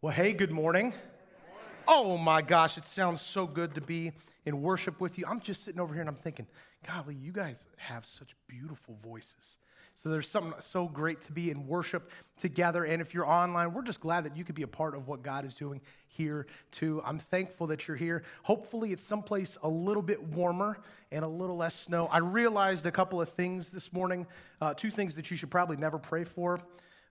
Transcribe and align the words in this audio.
Well, 0.00 0.14
hey, 0.14 0.32
good 0.32 0.52
morning. 0.52 0.94
Oh 1.88 2.16
my 2.16 2.40
gosh, 2.40 2.78
it 2.78 2.84
sounds 2.84 3.20
so 3.20 3.48
good 3.48 3.74
to 3.74 3.80
be 3.80 4.12
in 4.46 4.62
worship 4.62 5.00
with 5.00 5.18
you. 5.18 5.24
I'm 5.26 5.40
just 5.40 5.64
sitting 5.64 5.80
over 5.80 5.92
here 5.92 6.02
and 6.02 6.08
I'm 6.08 6.14
thinking, 6.14 6.46
golly, 6.86 7.16
you 7.16 7.32
guys 7.32 7.66
have 7.78 8.06
such 8.06 8.36
beautiful 8.46 8.96
voices. 9.02 9.56
So 9.96 10.08
there's 10.08 10.28
something 10.28 10.52
so 10.60 10.86
great 10.86 11.22
to 11.22 11.32
be 11.32 11.50
in 11.50 11.66
worship 11.66 12.12
together. 12.38 12.84
And 12.84 13.02
if 13.02 13.12
you're 13.12 13.26
online, 13.26 13.72
we're 13.72 13.82
just 13.82 13.98
glad 13.98 14.22
that 14.22 14.36
you 14.36 14.44
could 14.44 14.54
be 14.54 14.62
a 14.62 14.68
part 14.68 14.94
of 14.94 15.08
what 15.08 15.24
God 15.24 15.44
is 15.44 15.52
doing 15.52 15.80
here 16.06 16.46
too. 16.70 17.02
I'm 17.04 17.18
thankful 17.18 17.66
that 17.66 17.88
you're 17.88 17.96
here. 17.96 18.22
Hopefully, 18.44 18.92
it's 18.92 19.02
someplace 19.02 19.58
a 19.64 19.68
little 19.68 20.04
bit 20.04 20.22
warmer 20.22 20.78
and 21.10 21.24
a 21.24 21.28
little 21.28 21.56
less 21.56 21.74
snow. 21.74 22.06
I 22.06 22.18
realized 22.18 22.86
a 22.86 22.92
couple 22.92 23.20
of 23.20 23.30
things 23.30 23.72
this 23.72 23.92
morning, 23.92 24.28
uh, 24.60 24.74
two 24.74 24.90
things 24.90 25.16
that 25.16 25.32
you 25.32 25.36
should 25.36 25.50
probably 25.50 25.76
never 25.76 25.98
pray 25.98 26.22
for. 26.22 26.60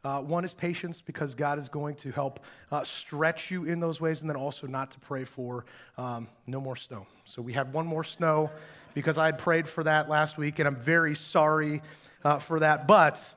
Uh, 0.03 0.21
one 0.21 0.45
is 0.45 0.53
patience 0.53 1.01
because 1.01 1.35
God 1.35 1.59
is 1.59 1.69
going 1.69 1.95
to 1.95 2.11
help 2.11 2.39
uh, 2.71 2.83
stretch 2.83 3.51
you 3.51 3.65
in 3.65 3.79
those 3.79 3.99
ways, 3.99 4.21
and 4.21 4.29
then 4.29 4.37
also 4.37 4.67
not 4.67 4.91
to 4.91 4.99
pray 4.99 5.25
for 5.25 5.65
um, 5.97 6.27
no 6.45 6.61
more 6.61 6.75
snow. 6.75 7.05
So 7.25 7.41
we 7.41 7.53
had 7.53 7.73
one 7.73 7.85
more 7.85 8.03
snow 8.03 8.49
because 8.93 9.17
I 9.17 9.25
had 9.25 9.37
prayed 9.37 9.67
for 9.67 9.83
that 9.83 10.09
last 10.09 10.37
week, 10.37 10.59
and 10.59 10.67
I'm 10.67 10.75
very 10.75 11.15
sorry 11.15 11.81
uh, 12.23 12.39
for 12.39 12.59
that. 12.59 12.87
But 12.87 13.35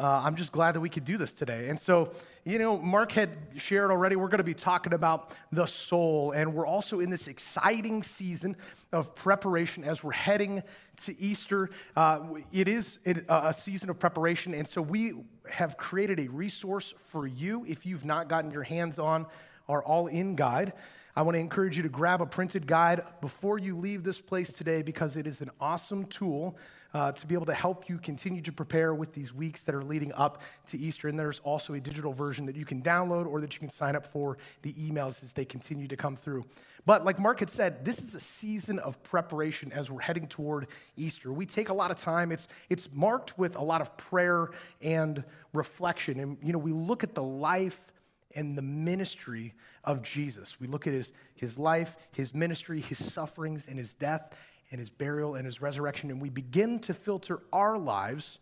uh, 0.00 0.22
I'm 0.24 0.34
just 0.34 0.50
glad 0.50 0.74
that 0.74 0.80
we 0.80 0.88
could 0.88 1.04
do 1.04 1.18
this 1.18 1.34
today. 1.34 1.68
And 1.68 1.78
so, 1.78 2.12
you 2.46 2.58
know, 2.58 2.78
Mark 2.78 3.12
had 3.12 3.36
shared 3.58 3.90
already, 3.90 4.16
we're 4.16 4.28
going 4.28 4.38
to 4.38 4.44
be 4.44 4.54
talking 4.54 4.94
about 4.94 5.32
the 5.52 5.66
soul. 5.66 6.32
And 6.32 6.54
we're 6.54 6.66
also 6.66 7.00
in 7.00 7.10
this 7.10 7.28
exciting 7.28 8.02
season 8.02 8.56
of 8.92 9.14
preparation 9.14 9.84
as 9.84 10.02
we're 10.02 10.12
heading 10.12 10.62
to 11.04 11.20
Easter. 11.20 11.68
Uh, 11.94 12.20
it 12.50 12.66
is 12.66 12.98
a 13.28 13.52
season 13.52 13.90
of 13.90 13.98
preparation. 13.98 14.54
And 14.54 14.66
so 14.66 14.80
we 14.80 15.12
have 15.50 15.76
created 15.76 16.18
a 16.18 16.28
resource 16.28 16.94
for 17.08 17.26
you 17.26 17.66
if 17.68 17.84
you've 17.84 18.06
not 18.06 18.26
gotten 18.26 18.50
your 18.50 18.62
hands 18.62 18.98
on 18.98 19.26
our 19.68 19.84
all 19.84 20.06
in 20.06 20.34
guide. 20.34 20.72
I 21.16 21.22
want 21.22 21.34
to 21.34 21.40
encourage 21.40 21.76
you 21.76 21.82
to 21.82 21.88
grab 21.88 22.20
a 22.20 22.26
printed 22.26 22.66
guide 22.66 23.02
before 23.20 23.58
you 23.58 23.76
leave 23.76 24.04
this 24.04 24.20
place 24.20 24.52
today 24.52 24.82
because 24.82 25.16
it 25.16 25.26
is 25.26 25.40
an 25.40 25.50
awesome 25.60 26.04
tool 26.06 26.56
uh, 26.94 27.12
to 27.12 27.26
be 27.26 27.34
able 27.34 27.46
to 27.46 27.54
help 27.54 27.88
you 27.88 27.98
continue 27.98 28.40
to 28.42 28.52
prepare 28.52 28.94
with 28.94 29.12
these 29.12 29.32
weeks 29.32 29.62
that 29.62 29.74
are 29.74 29.84
leading 29.84 30.12
up 30.14 30.42
to 30.68 30.78
Easter. 30.78 31.08
And 31.08 31.18
there's 31.18 31.40
also 31.40 31.74
a 31.74 31.80
digital 31.80 32.12
version 32.12 32.46
that 32.46 32.56
you 32.56 32.64
can 32.64 32.82
download 32.82 33.26
or 33.26 33.40
that 33.40 33.54
you 33.54 33.60
can 33.60 33.70
sign 33.70 33.96
up 33.96 34.06
for 34.06 34.38
the 34.62 34.72
emails 34.74 35.22
as 35.22 35.32
they 35.32 35.44
continue 35.44 35.88
to 35.88 35.96
come 35.96 36.16
through. 36.16 36.44
But 36.86 37.04
like 37.04 37.18
Mark 37.18 37.40
had 37.40 37.50
said, 37.50 37.84
this 37.84 37.98
is 37.98 38.14
a 38.14 38.20
season 38.20 38.78
of 38.78 39.02
preparation 39.02 39.70
as 39.72 39.90
we're 39.90 40.00
heading 40.00 40.26
toward 40.26 40.68
Easter. 40.96 41.32
We 41.32 41.46
take 41.46 41.68
a 41.68 41.74
lot 41.74 41.90
of 41.90 41.98
time. 41.98 42.32
It's, 42.32 42.48
it's 42.68 42.88
marked 42.92 43.38
with 43.38 43.56
a 43.56 43.62
lot 43.62 43.80
of 43.80 43.96
prayer 43.96 44.50
and 44.80 45.22
reflection. 45.52 46.20
And, 46.20 46.38
you 46.42 46.52
know, 46.52 46.58
we 46.58 46.72
look 46.72 47.04
at 47.04 47.14
the 47.14 47.22
life 47.22 47.92
and 48.34 48.56
the 48.56 48.62
ministry 48.62 49.54
of 49.84 50.02
Jesus. 50.02 50.60
We 50.60 50.66
look 50.66 50.86
at 50.86 50.92
his, 50.92 51.12
his 51.34 51.58
life, 51.58 51.96
his 52.12 52.34
ministry, 52.34 52.80
his 52.80 53.02
sufferings, 53.12 53.66
and 53.68 53.78
his 53.78 53.94
death, 53.94 54.32
and 54.70 54.78
his 54.78 54.90
burial 54.90 55.34
and 55.34 55.44
his 55.44 55.60
resurrection, 55.60 56.10
and 56.10 56.20
we 56.20 56.30
begin 56.30 56.78
to 56.80 56.94
filter 56.94 57.40
our 57.52 57.76
lives 57.78 58.38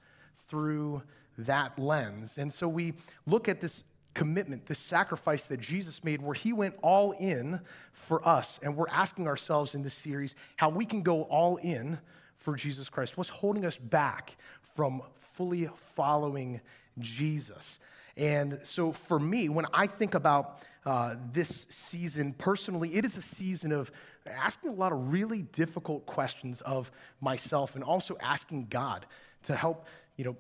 through 0.49 1.03
that 1.39 1.79
lens. 1.79 2.39
And 2.39 2.53
so 2.53 2.69
we 2.69 2.95
look 3.27 3.49
at 3.49 3.61
this 3.61 3.85
commitment, 4.15 4.67
this 4.67 4.79
sacrifice 4.79 5.47
that 5.47 5.61
Jesus 5.61 6.03
made, 6.03 6.21
where 6.21 6.35
he 6.35 6.53
went 6.53 6.75
all 6.83 7.13
in 7.13 7.61
for 7.93 8.27
us. 8.27 8.59
And 8.63 8.77
we're 8.77 8.89
asking 8.89 9.29
ourselves 9.29 9.75
in 9.75 9.83
this 9.83 9.95
series 9.95 10.35
how 10.57 10.69
we 10.69 10.85
can 10.85 11.03
go 11.03 11.23
all 11.23 11.57
in 11.59 11.99
for 12.37 12.57
Jesus 12.57 12.89
Christ. 12.89 13.17
What's 13.17 13.31
holding 13.31 13.65
us 13.65 13.77
back 13.77 14.37
from 14.75 15.03
fully 15.19 15.69
following 15.77 16.61
Jesus? 16.99 17.79
And 18.19 18.59
so 18.65 18.91
for 18.91 19.21
me, 19.21 19.49
when 19.49 19.67
I 19.73 19.87
think 19.87 20.15
about 20.15 20.61
uh, 20.85 21.15
this 21.33 21.67
season 21.71 22.33
personally, 22.33 22.97
it 22.97 23.05
is 23.05 23.17
a 23.17 23.23
season 23.23 23.71
of 23.71 23.93
asking 24.27 24.71
a 24.71 24.75
lot 24.75 24.93
of 24.93 25.13
really 25.13 25.43
difficult 25.43 26.05
questions 26.05 26.61
of 26.63 26.91
myself 27.21 27.77
and 27.77 27.85
also 27.85 28.17
asking 28.21 28.67
God 28.69 29.07
to 29.45 29.55
help, 29.55 29.87
you 30.17 30.25
know, 30.25 30.37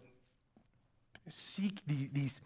seek 1.29 1.81
the, 1.87 2.09
these 2.13 2.41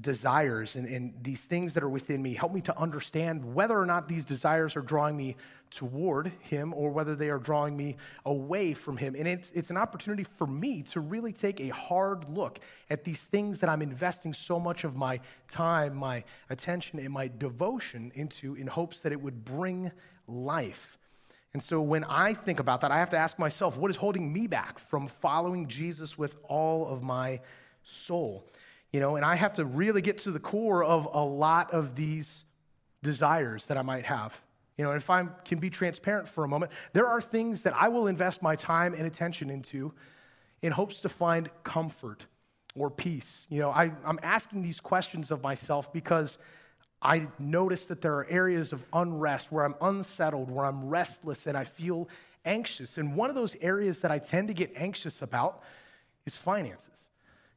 desires 0.00 0.74
and, 0.74 0.86
and, 0.86 1.14
these 1.22 1.44
things 1.44 1.74
that 1.74 1.82
are 1.82 1.88
within 1.88 2.20
me. 2.20 2.34
Help 2.34 2.52
me 2.52 2.60
to 2.62 2.76
understand 2.76 3.54
whether 3.54 3.78
or 3.78 3.86
not 3.86 4.08
these 4.08 4.24
desires 4.24 4.74
are 4.74 4.80
drawing 4.80 5.16
me 5.16 5.36
toward 5.70 6.32
Him 6.40 6.74
or 6.74 6.90
whether 6.90 7.14
they 7.14 7.30
are 7.30 7.38
drawing 7.38 7.76
me 7.76 7.96
away 8.24 8.74
from 8.74 8.96
Him. 8.96 9.14
And 9.16 9.28
it's, 9.28 9.52
it's 9.52 9.70
an 9.70 9.76
opportunity 9.76 10.24
for 10.24 10.46
me 10.46 10.82
to 10.82 11.00
really 11.00 11.32
take 11.32 11.60
a 11.60 11.68
hard 11.68 12.28
look 12.28 12.58
at 12.90 13.04
these 13.04 13.24
things 13.24 13.60
that 13.60 13.70
I'm 13.70 13.80
investing 13.80 14.32
so 14.32 14.58
much 14.58 14.82
of 14.82 14.96
my 14.96 15.20
time, 15.48 15.94
my 15.94 16.24
attention, 16.50 16.98
and 16.98 17.10
my 17.10 17.30
devotion 17.38 18.10
into 18.16 18.56
in 18.56 18.66
hopes 18.66 19.02
that 19.02 19.12
it 19.12 19.20
would 19.20 19.44
bring 19.44 19.92
life. 20.26 20.98
And 21.52 21.62
so 21.62 21.80
when 21.80 22.02
I 22.04 22.34
think 22.34 22.58
about 22.58 22.80
that, 22.80 22.90
I 22.90 22.98
have 22.98 23.10
to 23.10 23.16
ask 23.16 23.38
myself, 23.38 23.76
what 23.78 23.90
is 23.90 23.96
holding 23.96 24.32
me 24.32 24.48
back 24.48 24.80
from 24.80 25.06
following 25.06 25.68
Jesus 25.68 26.18
with 26.18 26.36
all 26.48 26.86
of 26.88 27.04
my 27.04 27.40
soul? 27.82 28.48
You 28.96 29.00
know, 29.00 29.16
and 29.16 29.26
I 29.26 29.34
have 29.34 29.52
to 29.52 29.66
really 29.66 30.00
get 30.00 30.16
to 30.20 30.30
the 30.30 30.40
core 30.40 30.82
of 30.82 31.06
a 31.12 31.22
lot 31.22 31.74
of 31.74 31.94
these 31.94 32.46
desires 33.02 33.66
that 33.66 33.76
I 33.76 33.82
might 33.82 34.06
have. 34.06 34.40
You 34.78 34.84
know, 34.86 34.92
if 34.92 35.10
I 35.10 35.26
can 35.44 35.58
be 35.58 35.68
transparent 35.68 36.26
for 36.26 36.44
a 36.44 36.48
moment, 36.48 36.72
there 36.94 37.06
are 37.06 37.20
things 37.20 37.62
that 37.64 37.74
I 37.76 37.88
will 37.88 38.06
invest 38.06 38.40
my 38.40 38.56
time 38.56 38.94
and 38.94 39.06
attention 39.06 39.50
into 39.50 39.92
in 40.62 40.72
hopes 40.72 41.02
to 41.02 41.10
find 41.10 41.50
comfort 41.62 42.24
or 42.74 42.90
peace. 42.90 43.46
You 43.50 43.60
know, 43.60 43.70
I, 43.70 43.92
I'm 44.02 44.18
asking 44.22 44.62
these 44.62 44.80
questions 44.80 45.30
of 45.30 45.42
myself 45.42 45.92
because 45.92 46.38
I 47.02 47.28
notice 47.38 47.84
that 47.84 48.00
there 48.00 48.14
are 48.14 48.26
areas 48.30 48.72
of 48.72 48.82
unrest 48.94 49.52
where 49.52 49.66
I'm 49.66 49.74
unsettled, 49.82 50.50
where 50.50 50.64
I'm 50.64 50.88
restless, 50.88 51.46
and 51.46 51.54
I 51.54 51.64
feel 51.64 52.08
anxious. 52.46 52.96
And 52.96 53.14
one 53.14 53.28
of 53.28 53.36
those 53.36 53.56
areas 53.60 54.00
that 54.00 54.10
I 54.10 54.20
tend 54.20 54.48
to 54.48 54.54
get 54.54 54.72
anxious 54.74 55.20
about 55.20 55.62
is 56.24 56.34
finances. 56.34 57.10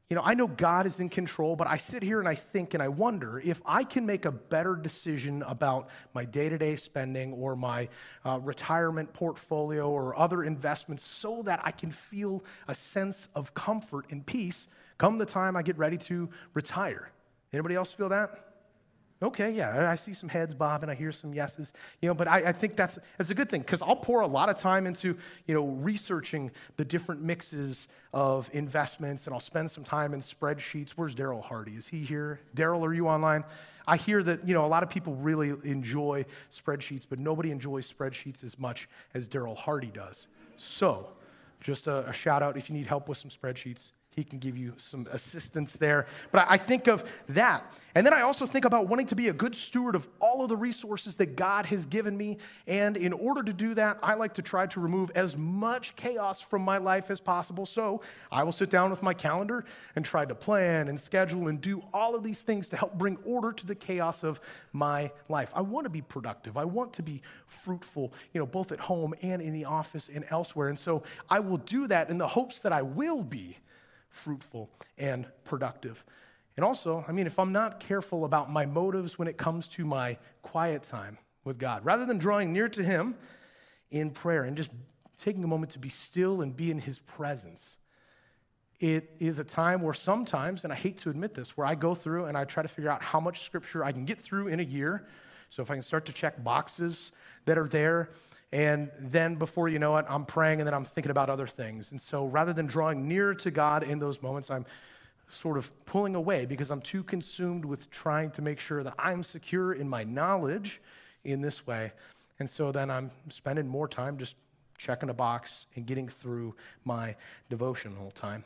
You 0.09 0.15
know, 0.15 0.23
I 0.25 0.33
know 0.33 0.47
God 0.47 0.87
is 0.87 0.99
in 0.99 1.07
control, 1.07 1.55
but 1.55 1.67
I 1.67 1.77
sit 1.77 2.01
here 2.01 2.19
and 2.19 2.27
I 2.27 2.33
think 2.33 2.73
and 2.73 2.81
I 2.81 2.87
wonder 2.87 3.39
if 3.39 3.61
I 3.63 3.83
can 3.83 4.07
make 4.07 4.25
a 4.25 4.31
better 4.31 4.75
decision 4.75 5.43
about 5.43 5.89
my 6.15 6.25
day 6.25 6.49
to 6.49 6.57
day 6.57 6.77
spending 6.77 7.31
or 7.33 7.55
my 7.55 7.87
uh, 8.25 8.39
retirement 8.41 9.13
portfolio 9.13 9.87
or 9.87 10.17
other 10.17 10.43
investments 10.43 11.03
so 11.03 11.43
that 11.43 11.61
I 11.63 11.69
can 11.69 11.91
feel 11.91 12.43
a 12.67 12.73
sense 12.73 13.27
of 13.35 13.53
comfort 13.53 14.07
and 14.09 14.25
peace 14.25 14.67
come 14.97 15.19
the 15.19 15.27
time 15.27 15.55
I 15.55 15.61
get 15.61 15.77
ready 15.77 15.97
to 15.97 16.27
retire. 16.55 17.11
Anybody 17.53 17.75
else 17.75 17.93
feel 17.93 18.09
that? 18.09 18.48
Okay, 19.21 19.51
yeah, 19.51 19.91
I 19.91 19.95
see 19.95 20.13
some 20.13 20.29
heads 20.29 20.55
bobbing. 20.55 20.89
I 20.89 20.95
hear 20.95 21.11
some 21.11 21.33
yeses. 21.33 21.73
You 22.01 22.07
know, 22.07 22.13
but 22.13 22.29
I, 22.29 22.37
I 22.37 22.51
think 22.53 22.77
that's, 22.77 22.97
that's 23.17 23.29
a 23.29 23.35
good 23.35 23.49
thing 23.49 23.61
because 23.61 23.81
I'll 23.81 23.97
pour 23.97 24.21
a 24.21 24.27
lot 24.27 24.47
of 24.47 24.57
time 24.57 24.87
into, 24.87 25.17
you 25.45 25.53
know, 25.53 25.67
researching 25.67 26.51
the 26.77 26.85
different 26.85 27.21
mixes 27.21 27.89
of 28.13 28.49
investments 28.53 29.27
and 29.27 29.33
I'll 29.33 29.41
spend 29.41 29.69
some 29.69 29.83
time 29.83 30.13
in 30.13 30.21
spreadsheets. 30.21 30.91
Where's 30.91 31.15
Daryl 31.15 31.43
Hardy? 31.43 31.73
Is 31.73 31.87
he 31.87 32.05
here? 32.05 32.39
Daryl, 32.55 32.81
are 32.85 32.93
you 32.93 33.09
online? 33.09 33.43
I 33.85 33.97
hear 33.97 34.23
that, 34.23 34.47
you 34.47 34.53
know, 34.53 34.65
a 34.65 34.67
lot 34.67 34.83
of 34.83 34.89
people 34.89 35.15
really 35.15 35.49
enjoy 35.63 36.25
spreadsheets, 36.49 37.05
but 37.09 37.19
nobody 37.19 37.51
enjoys 37.51 37.91
spreadsheets 37.91 38.45
as 38.45 38.57
much 38.57 38.87
as 39.13 39.27
Daryl 39.27 39.57
Hardy 39.57 39.91
does. 39.93 40.27
So, 40.55 41.09
just 41.59 41.87
a, 41.87 42.07
a 42.07 42.13
shout 42.13 42.41
out 42.41 42.55
if 42.55 42.69
you 42.69 42.75
need 42.75 42.87
help 42.87 43.09
with 43.09 43.17
some 43.17 43.29
spreadsheets 43.29 43.91
he 44.19 44.25
can 44.25 44.39
give 44.39 44.57
you 44.57 44.73
some 44.77 45.07
assistance 45.11 45.73
there. 45.77 46.05
But 46.31 46.45
I 46.49 46.57
think 46.57 46.87
of 46.87 47.09
that. 47.29 47.73
And 47.95 48.05
then 48.05 48.13
I 48.13 48.21
also 48.21 48.45
think 48.45 48.65
about 48.65 48.87
wanting 48.87 49.07
to 49.07 49.15
be 49.15 49.29
a 49.29 49.33
good 49.33 49.55
steward 49.55 49.95
of 49.95 50.07
all 50.19 50.43
of 50.43 50.49
the 50.49 50.57
resources 50.57 51.15
that 51.15 51.35
God 51.35 51.65
has 51.67 51.85
given 51.85 52.15
me. 52.15 52.37
And 52.67 52.97
in 52.97 53.13
order 53.13 53.41
to 53.41 53.53
do 53.53 53.73
that, 53.75 53.97
I 54.03 54.13
like 54.13 54.33
to 54.35 54.41
try 54.41 54.67
to 54.67 54.79
remove 54.79 55.09
as 55.15 55.35
much 55.37 55.95
chaos 55.95 56.41
from 56.41 56.61
my 56.61 56.77
life 56.77 57.09
as 57.09 57.19
possible. 57.19 57.65
So 57.65 58.01
I 58.31 58.43
will 58.43 58.51
sit 58.51 58.69
down 58.69 58.91
with 58.91 59.01
my 59.01 59.13
calendar 59.13 59.65
and 59.95 60.03
try 60.03 60.25
to 60.25 60.35
plan 60.35 60.89
and 60.89 60.99
schedule 60.99 61.47
and 61.47 61.59
do 61.59 61.81
all 61.93 62.13
of 62.13 62.23
these 62.23 62.41
things 62.41 62.69
to 62.69 62.77
help 62.77 62.95
bring 62.95 63.17
order 63.25 63.51
to 63.53 63.65
the 63.65 63.75
chaos 63.75 64.23
of 64.23 64.39
my 64.73 65.11
life. 65.29 65.51
I 65.55 65.61
want 65.61 65.85
to 65.85 65.89
be 65.89 66.01
productive. 66.01 66.57
I 66.57 66.65
want 66.65 66.93
to 66.93 67.03
be 67.03 67.21
fruitful, 67.47 68.13
you 68.33 68.39
know, 68.39 68.45
both 68.45 68.71
at 68.71 68.79
home 68.79 69.15
and 69.21 69.41
in 69.41 69.53
the 69.53 69.65
office 69.65 70.09
and 70.13 70.25
elsewhere. 70.29 70.67
And 70.67 70.77
so 70.77 71.03
I 71.29 71.39
will 71.39 71.57
do 71.57 71.87
that 71.87 72.09
in 72.09 72.17
the 72.17 72.27
hopes 72.27 72.59
that 72.61 72.73
I 72.73 72.81
will 72.81 73.23
be 73.23 73.57
fruitful 74.09 74.69
and 74.97 75.25
productive. 75.45 76.03
And 76.57 76.65
also, 76.65 77.05
I 77.07 77.11
mean, 77.11 77.27
if 77.27 77.39
I'm 77.39 77.51
not 77.51 77.79
careful 77.79 78.25
about 78.25 78.51
my 78.51 78.65
motives 78.65 79.17
when 79.17 79.27
it 79.27 79.37
comes 79.37 79.67
to 79.69 79.85
my 79.85 80.17
quiet 80.41 80.83
time 80.83 81.17
with 81.43 81.57
God, 81.57 81.85
rather 81.85 82.05
than 82.05 82.17
drawing 82.17 82.51
near 82.51 82.67
to 82.69 82.83
Him 82.83 83.15
in 83.91 84.11
prayer 84.11 84.43
and 84.43 84.57
just 84.57 84.71
taking 85.17 85.43
a 85.43 85.47
moment 85.47 85.71
to 85.71 85.79
be 85.79 85.89
still 85.89 86.41
and 86.41 86.55
be 86.55 86.69
in 86.69 86.79
His 86.79 86.99
presence, 86.99 87.77
it 88.79 89.11
is 89.19 89.39
a 89.39 89.43
time 89.43 89.81
where 89.81 89.93
sometimes, 89.93 90.63
and 90.63 90.71
I 90.71 90.75
hate 90.75 90.97
to 90.99 91.09
admit 91.09 91.33
this, 91.33 91.57
where 91.57 91.67
I 91.67 91.75
go 91.75 91.93
through 91.93 92.25
and 92.25 92.37
I 92.37 92.45
try 92.45 92.63
to 92.63 92.69
figure 92.69 92.89
out 92.89 93.01
how 93.01 93.19
much 93.19 93.43
scripture 93.43 93.83
I 93.83 93.91
can 93.91 94.05
get 94.05 94.21
through 94.21 94.47
in 94.47 94.59
a 94.59 94.63
year. 94.63 95.07
So 95.49 95.61
if 95.61 95.71
I 95.71 95.73
can 95.73 95.83
start 95.83 96.05
to 96.05 96.13
check 96.13 96.43
boxes 96.43 97.11
that 97.45 97.57
are 97.57 97.67
there, 97.67 98.09
and 98.51 98.89
then 98.97 99.35
before 99.35 99.69
you 99.69 99.77
know 99.77 99.97
it, 99.97 100.05
I'm 100.09 100.25
praying 100.25 100.59
and 100.59 100.67
then 100.67 100.73
I'm 100.73 100.85
thinking 100.85 101.11
about 101.11 101.29
other 101.29 101.45
things. 101.45 101.91
And 101.91 102.01
so 102.01 102.25
rather 102.25 102.51
than 102.51 102.65
drawing 102.65 103.07
near 103.07 103.33
to 103.35 103.51
God 103.51 103.83
in 103.83 103.99
those 103.99 104.21
moments, 104.21 104.49
I'm 104.49 104.65
sort 105.29 105.57
of 105.57 105.71
pulling 105.85 106.15
away 106.15 106.45
because 106.45 106.71
I'm 106.71 106.81
too 106.81 107.03
consumed 107.03 107.63
with 107.63 107.91
trying 107.91 108.31
to 108.31 108.41
make 108.41 108.59
sure 108.59 108.81
that 108.81 108.95
I'm 108.97 109.21
secure 109.23 109.73
in 109.73 109.87
my 109.87 110.03
knowledge 110.03 110.81
in 111.23 111.41
this 111.41 111.67
way. 111.67 111.91
And 112.39 112.49
so 112.49 112.71
then 112.71 112.89
I'm 112.89 113.11
spending 113.29 113.67
more 113.67 113.87
time 113.87 114.17
just 114.17 114.35
checking 114.77 115.09
a 115.09 115.13
box 115.13 115.67
and 115.75 115.85
getting 115.85 116.07
through 116.07 116.55
my 116.85 117.15
devotional 117.49 118.09
time. 118.11 118.43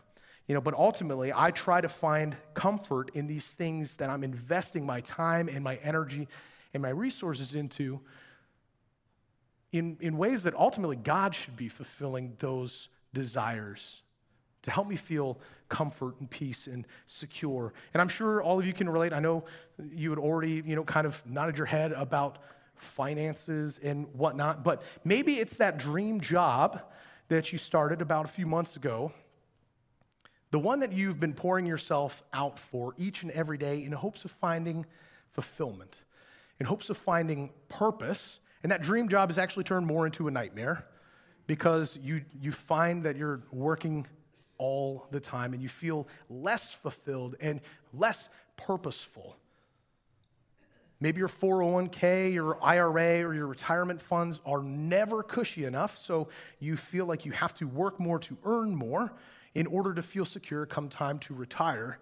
You 0.47 0.55
know, 0.55 0.61
but 0.61 0.73
ultimately, 0.73 1.31
I 1.33 1.51
try 1.51 1.79
to 1.79 1.87
find 1.87 2.35
comfort 2.53 3.11
in 3.13 3.27
these 3.27 3.53
things 3.53 3.95
that 3.95 4.09
I'm 4.09 4.25
investing 4.25 4.85
my 4.85 4.99
time 5.01 5.47
and 5.47 5.63
my 5.63 5.75
energy 5.75 6.27
and 6.73 6.83
my 6.83 6.89
resources 6.89 7.55
into 7.55 8.01
in, 9.73 9.97
in 9.99 10.17
ways 10.17 10.43
that 10.43 10.55
ultimately 10.55 10.95
God 10.95 11.35
should 11.35 11.57
be 11.57 11.67
fulfilling 11.67 12.35
those 12.39 12.87
desires 13.13 14.01
to 14.61 14.71
help 14.71 14.87
me 14.87 14.95
feel 14.95 15.37
comfort 15.67 16.15
and 16.19 16.29
peace 16.29 16.67
and 16.67 16.87
secure. 17.05 17.73
And 17.93 18.01
I'm 18.01 18.07
sure 18.07 18.41
all 18.41 18.59
of 18.59 18.65
you 18.65 18.71
can 18.71 18.87
relate. 18.87 19.11
I 19.11 19.19
know 19.19 19.43
you 19.91 20.11
had 20.11 20.19
already, 20.19 20.63
you 20.65 20.75
know, 20.75 20.83
kind 20.83 21.05
of 21.05 21.21
nodded 21.25 21.57
your 21.57 21.65
head 21.65 21.91
about 21.91 22.37
finances 22.75 23.79
and 23.83 24.07
whatnot, 24.13 24.63
but 24.63 24.83
maybe 25.03 25.33
it's 25.33 25.57
that 25.57 25.79
dream 25.79 26.21
job 26.21 26.81
that 27.27 27.51
you 27.51 27.57
started 27.57 28.01
about 28.01 28.25
a 28.25 28.27
few 28.27 28.45
months 28.45 28.75
ago, 28.75 29.11
the 30.51 30.59
one 30.59 30.79
that 30.81 30.93
you've 30.93 31.19
been 31.19 31.33
pouring 31.33 31.65
yourself 31.65 32.23
out 32.31 32.59
for 32.59 32.93
each 32.97 33.23
and 33.23 33.31
every 33.31 33.57
day 33.57 33.83
in 33.83 33.91
hopes 33.91 34.23
of 34.23 34.31
finding 34.31 34.85
fulfillment, 35.31 35.95
in 36.59 36.65
hopes 36.65 36.89
of 36.89 36.97
finding 36.97 37.51
purpose. 37.69 38.39
And 38.63 38.71
that 38.71 38.81
dream 38.81 39.09
job 39.09 39.29
has 39.29 39.37
actually 39.37 39.65
turned 39.65 39.85
more 39.85 40.05
into 40.05 40.27
a 40.27 40.31
nightmare 40.31 40.85
because 41.47 41.99
you, 42.01 42.23
you 42.41 42.51
find 42.51 43.03
that 43.03 43.17
you're 43.17 43.41
working 43.51 44.07
all 44.57 45.07
the 45.11 45.19
time 45.19 45.53
and 45.53 45.61
you 45.61 45.69
feel 45.69 46.07
less 46.29 46.71
fulfilled 46.71 47.35
and 47.41 47.59
less 47.93 48.29
purposeful. 48.55 49.35
Maybe 51.01 51.19
your 51.19 51.27
401k, 51.27 52.31
your 52.31 52.63
IRA, 52.63 53.27
or 53.27 53.33
your 53.33 53.47
retirement 53.47 54.01
funds 54.01 54.39
are 54.45 54.63
never 54.63 55.21
cushy 55.21 55.65
enough, 55.65 55.97
so 55.97 56.29
you 56.59 56.77
feel 56.77 57.05
like 57.05 57.25
you 57.25 57.33
have 57.33 57.53
to 57.55 57.67
work 57.67 57.99
more 57.99 58.19
to 58.19 58.37
earn 58.45 58.73
more 58.73 59.11
in 59.53 59.67
order 59.67 59.93
to 59.93 60.01
feel 60.01 60.23
secure 60.23 60.65
come 60.65 60.87
time 60.87 61.19
to 61.19 61.33
retire. 61.33 61.99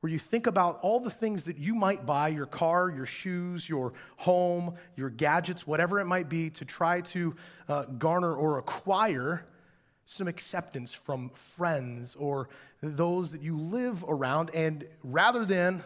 Where 0.00 0.10
you 0.10 0.18
think 0.18 0.46
about 0.46 0.78
all 0.80 1.00
the 1.00 1.10
things 1.10 1.44
that 1.44 1.58
you 1.58 1.74
might 1.74 2.06
buy 2.06 2.28
your 2.28 2.46
car, 2.46 2.90
your 2.90 3.06
shoes, 3.06 3.68
your 3.68 3.92
home, 4.16 4.74
your 4.96 5.10
gadgets, 5.10 5.66
whatever 5.66 6.00
it 6.00 6.06
might 6.06 6.28
be, 6.28 6.50
to 6.50 6.64
try 6.64 7.02
to 7.02 7.36
uh, 7.68 7.82
garner 7.84 8.34
or 8.34 8.58
acquire 8.58 9.46
some 10.06 10.26
acceptance 10.26 10.92
from 10.92 11.30
friends 11.34 12.16
or 12.18 12.48
those 12.82 13.30
that 13.32 13.42
you 13.42 13.56
live 13.56 14.04
around. 14.08 14.50
And 14.54 14.86
rather 15.04 15.44
than 15.44 15.84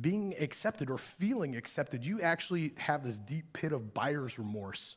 being 0.00 0.34
accepted 0.38 0.90
or 0.90 0.98
feeling 0.98 1.56
accepted, 1.56 2.04
you 2.04 2.20
actually 2.20 2.74
have 2.76 3.04
this 3.04 3.18
deep 3.18 3.52
pit 3.52 3.72
of 3.72 3.94
buyer's 3.94 4.38
remorse 4.38 4.96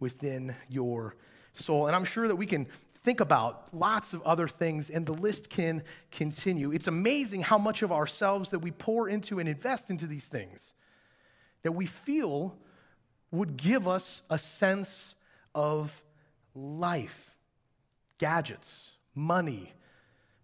within 0.00 0.54
your 0.68 1.16
soul. 1.52 1.86
And 1.86 1.94
I'm 1.94 2.04
sure 2.04 2.28
that 2.28 2.36
we 2.36 2.46
can 2.46 2.66
think 3.06 3.20
about 3.20 3.72
lots 3.72 4.14
of 4.14 4.22
other 4.22 4.48
things, 4.48 4.90
and 4.90 5.06
the 5.06 5.12
list 5.12 5.48
can 5.48 5.80
continue. 6.10 6.72
It's 6.72 6.88
amazing 6.88 7.40
how 7.40 7.56
much 7.56 7.82
of 7.82 7.92
ourselves 7.92 8.50
that 8.50 8.58
we 8.58 8.72
pour 8.72 9.08
into 9.08 9.38
and 9.38 9.48
invest 9.48 9.90
into 9.90 10.08
these 10.08 10.26
things 10.26 10.74
that 11.62 11.70
we 11.70 11.86
feel 11.86 12.58
would 13.30 13.56
give 13.56 13.86
us 13.86 14.22
a 14.28 14.36
sense 14.36 15.14
of 15.54 16.02
life 16.56 17.36
gadgets, 18.18 18.90
money, 19.14 19.72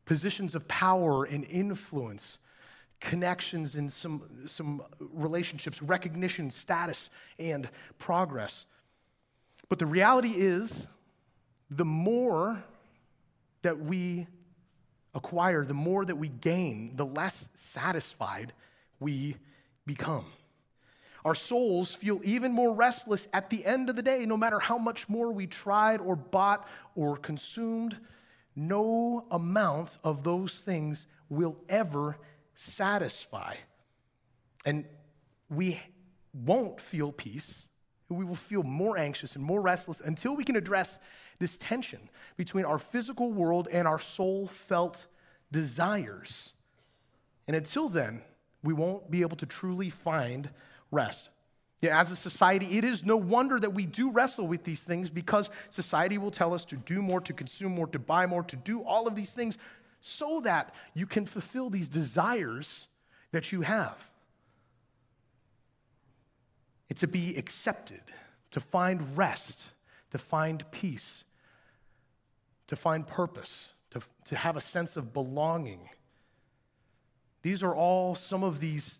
positions 0.04 0.54
of 0.54 0.68
power 0.68 1.24
and 1.24 1.44
influence, 1.46 2.38
connections 3.00 3.74
in 3.74 3.88
some, 3.88 4.22
some 4.46 4.82
relationships, 5.00 5.82
recognition, 5.82 6.48
status, 6.48 7.10
and 7.40 7.68
progress. 7.98 8.66
But 9.68 9.80
the 9.80 9.86
reality 9.86 10.34
is, 10.36 10.86
the 11.76 11.84
more 11.84 12.62
that 13.62 13.78
we 13.78 14.26
acquire, 15.14 15.64
the 15.64 15.74
more 15.74 16.04
that 16.04 16.16
we 16.16 16.28
gain, 16.28 16.96
the 16.96 17.06
less 17.06 17.48
satisfied 17.54 18.52
we 19.00 19.36
become. 19.86 20.26
Our 21.24 21.34
souls 21.34 21.94
feel 21.94 22.20
even 22.24 22.52
more 22.52 22.74
restless 22.74 23.28
at 23.32 23.48
the 23.48 23.64
end 23.64 23.88
of 23.88 23.96
the 23.96 24.02
day, 24.02 24.26
no 24.26 24.36
matter 24.36 24.58
how 24.58 24.76
much 24.76 25.08
more 25.08 25.30
we 25.30 25.46
tried 25.46 26.00
or 26.00 26.16
bought 26.16 26.68
or 26.96 27.16
consumed. 27.16 27.98
No 28.56 29.24
amount 29.30 29.98
of 30.02 30.24
those 30.24 30.60
things 30.60 31.06
will 31.28 31.56
ever 31.68 32.18
satisfy. 32.54 33.54
And 34.64 34.84
we 35.48 35.80
won't 36.34 36.80
feel 36.80 37.12
peace. 37.12 37.66
We 38.08 38.24
will 38.24 38.34
feel 38.34 38.62
more 38.62 38.98
anxious 38.98 39.36
and 39.36 39.44
more 39.44 39.62
restless 39.62 40.00
until 40.00 40.36
we 40.36 40.44
can 40.44 40.56
address 40.56 40.98
this 41.42 41.56
tension 41.58 42.08
between 42.36 42.64
our 42.64 42.78
physical 42.78 43.32
world 43.32 43.66
and 43.72 43.88
our 43.88 43.98
soul 43.98 44.46
felt 44.46 45.06
desires. 45.50 46.52
And 47.48 47.56
until 47.56 47.88
then, 47.88 48.22
we 48.62 48.72
won't 48.72 49.10
be 49.10 49.22
able 49.22 49.36
to 49.38 49.46
truly 49.46 49.90
find 49.90 50.48
rest. 50.92 51.30
Yeah, 51.80 52.00
as 52.00 52.12
a 52.12 52.16
society, 52.16 52.78
it 52.78 52.84
is 52.84 53.04
no 53.04 53.16
wonder 53.16 53.58
that 53.58 53.74
we 53.74 53.86
do 53.86 54.12
wrestle 54.12 54.46
with 54.46 54.62
these 54.62 54.84
things 54.84 55.10
because 55.10 55.50
society 55.68 56.16
will 56.16 56.30
tell 56.30 56.54
us 56.54 56.64
to 56.66 56.76
do 56.76 57.02
more, 57.02 57.20
to 57.22 57.32
consume 57.32 57.74
more, 57.74 57.88
to 57.88 57.98
buy 57.98 58.24
more, 58.24 58.44
to 58.44 58.54
do 58.54 58.84
all 58.84 59.08
of 59.08 59.16
these 59.16 59.34
things 59.34 59.58
so 60.00 60.40
that 60.42 60.72
you 60.94 61.06
can 61.06 61.26
fulfill 61.26 61.70
these 61.70 61.88
desires 61.88 62.86
that 63.32 63.50
you 63.50 63.62
have. 63.62 63.98
It's 66.88 67.00
to 67.00 67.08
be 67.08 67.36
accepted, 67.36 68.02
to 68.52 68.60
find 68.60 69.16
rest, 69.16 69.60
to 70.12 70.18
find 70.18 70.64
peace, 70.70 71.24
to 72.72 72.76
find 72.76 73.06
purpose, 73.06 73.74
to, 73.90 74.00
to 74.24 74.34
have 74.34 74.56
a 74.56 74.60
sense 74.60 74.96
of 74.96 75.12
belonging. 75.12 75.90
These 77.42 77.62
are 77.62 77.74
all 77.74 78.14
some 78.14 78.42
of 78.42 78.60
these 78.60 78.98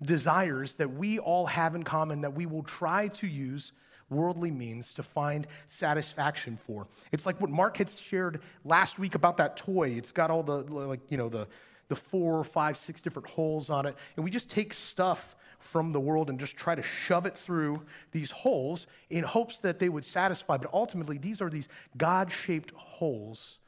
desires 0.00 0.76
that 0.76 0.94
we 0.94 1.18
all 1.18 1.46
have 1.46 1.74
in 1.74 1.82
common 1.82 2.20
that 2.20 2.34
we 2.34 2.46
will 2.46 2.62
try 2.62 3.08
to 3.08 3.26
use 3.26 3.72
worldly 4.10 4.52
means 4.52 4.94
to 4.94 5.02
find 5.02 5.48
satisfaction 5.66 6.56
for. 6.68 6.86
It's 7.10 7.26
like 7.26 7.40
what 7.40 7.50
Mark 7.50 7.78
had 7.78 7.90
shared 7.90 8.42
last 8.64 9.00
week 9.00 9.16
about 9.16 9.38
that 9.38 9.56
toy. 9.56 9.88
It's 9.88 10.12
got 10.12 10.30
all 10.30 10.44
the 10.44 10.58
like 10.58 11.00
you 11.08 11.16
know 11.16 11.28
the 11.28 11.48
the 11.88 11.96
four, 11.96 12.44
five, 12.44 12.76
six 12.76 13.00
different 13.00 13.28
holes 13.28 13.70
on 13.70 13.86
it, 13.86 13.96
and 14.14 14.24
we 14.24 14.30
just 14.30 14.48
take 14.48 14.72
stuff 14.72 15.34
from 15.64 15.92
the 15.92 16.00
world 16.00 16.28
and 16.28 16.38
just 16.38 16.56
try 16.56 16.74
to 16.74 16.82
shove 16.82 17.24
it 17.24 17.36
through 17.36 17.82
these 18.12 18.30
holes 18.30 18.86
in 19.08 19.24
hopes 19.24 19.58
that 19.60 19.78
they 19.78 19.88
would 19.88 20.04
satisfy. 20.04 20.58
But 20.58 20.70
ultimately, 20.74 21.16
these 21.16 21.40
are 21.40 21.48
these 21.48 21.68
God-shaped 21.96 22.70
holes 22.76 23.58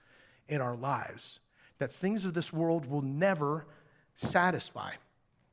in 0.48 0.60
our 0.60 0.76
lives 0.76 1.40
that 1.78 1.90
things 1.90 2.24
of 2.24 2.34
this 2.34 2.52
world 2.52 2.86
will 2.86 3.02
never 3.02 3.66
satisfy. 4.14 4.92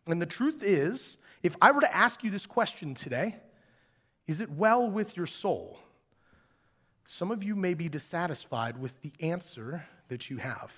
And 0.07 0.21
the 0.21 0.25
truth 0.25 0.61
is, 0.61 1.17
if 1.43 1.55
I 1.61 1.71
were 1.71 1.81
to 1.81 1.95
ask 1.95 2.23
you 2.23 2.29
this 2.29 2.45
question 2.45 2.93
today, 2.93 3.37
is 4.27 4.41
it 4.41 4.49
well 4.49 4.89
with 4.89 5.15
your 5.15 5.25
soul? 5.25 5.79
Some 7.05 7.31
of 7.31 7.43
you 7.43 7.55
may 7.55 7.73
be 7.73 7.87
dissatisfied 7.89 8.77
with 8.77 9.01
the 9.01 9.13
answer 9.21 9.85
that 10.09 10.29
you 10.29 10.37
have. 10.37 10.73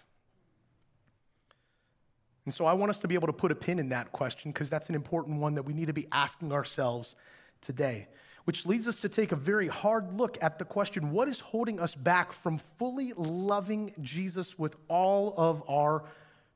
And 2.46 2.54
so 2.54 2.66
I 2.66 2.74
want 2.74 2.92
us 2.92 3.00
to 3.00 3.08
be 3.08 3.16
able 3.16 3.28
to 3.28 3.34
put 3.34 3.52
a 3.52 3.56
pin 3.56 3.80
in 3.80 3.90
that 3.90 4.12
question 4.12 4.52
because 4.52 4.70
that's 4.70 4.90
an 4.90 4.96
important 4.96 5.40
one 5.40 5.56
that 5.56 5.64
we 5.64 5.74
need 5.74 5.88
to 5.88 5.94
be 5.94 6.08
asking 6.12 6.52
ourselves 6.52 7.16
today. 7.62 8.08
Which 8.46 8.68
leads 8.68 8.88
us 8.88 9.00
to 9.00 9.10
take 9.10 9.32
a 9.32 9.36
very 9.36 9.68
hard 9.68 10.14
look 10.14 10.38
at 10.42 10.60
the 10.60 10.66
question 10.66 11.10
what 11.10 11.28
is 11.28 11.40
holding 11.40 11.80
us 11.80 11.96
back 11.96 12.32
from 12.32 12.60
fully 12.78 13.14
loving 13.16 13.94
Jesus 14.02 14.60
with 14.60 14.76
all 14.88 15.34
of 15.36 15.64
our 15.68 16.04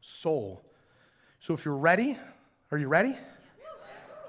soul? 0.02 0.62
So 1.40 1.56
if 1.56 1.66
you're 1.66 1.76
ready, 1.76 2.18
are 2.72 2.78
you 2.78 2.88
ready? 2.88 3.16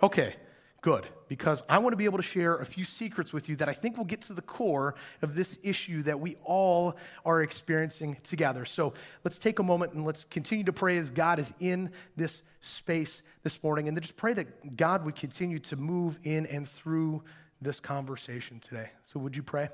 Okay, 0.03 0.37
good. 0.81 1.07
Because 1.29 1.63
I 1.69 1.79
want 1.79 1.93
to 1.93 1.97
be 1.97 2.05
able 2.05 2.19
to 2.19 2.25
share 2.25 2.57
a 2.57 2.67
few 2.67 2.85
secrets 2.85 3.33
with 3.33 3.49
you 3.49 3.57
that 3.57 3.69
I 3.69 3.73
think 3.73 3.97
will 3.97 4.05
get 4.05 4.23
to 4.23 4.33
the 4.33 4.43
core 4.43 4.95
of 5.23 5.35
this 5.35 5.59
issue 5.63 6.03
that 6.05 6.19
we 6.19 6.37
all 6.45 6.97
are 7.25 7.43
experiencing 7.43 8.17
together. 8.25 8.65
So 8.65 8.95
let's 9.25 9.39
take 9.39 9.59
a 9.59 9.63
moment 9.63 9.93
and 9.93 10.05
let's 10.05 10.25
continue 10.25 10.65
to 10.65 10.73
pray 10.73 10.99
as 10.99 11.11
God 11.11 11.39
is 11.39 11.53
in 11.61 11.91
this 12.17 12.43
space 12.61 13.23
this 13.43 13.63
morning. 13.63 13.89
And 13.89 14.01
just 14.01 14.17
pray 14.17 14.35
that 14.35 14.77
God 14.77 15.05
would 15.05 15.17
continue 15.17 15.59
to 15.61 15.77
move 15.77 16.19
in 16.25 16.47
and 16.47 16.69
through 16.69 17.23
this 17.61 17.79
conversation 17.79 18.59
today. 18.61 18.91
So 19.03 19.21
would 19.21 19.37
you 19.37 19.43
pray? 19.43 19.69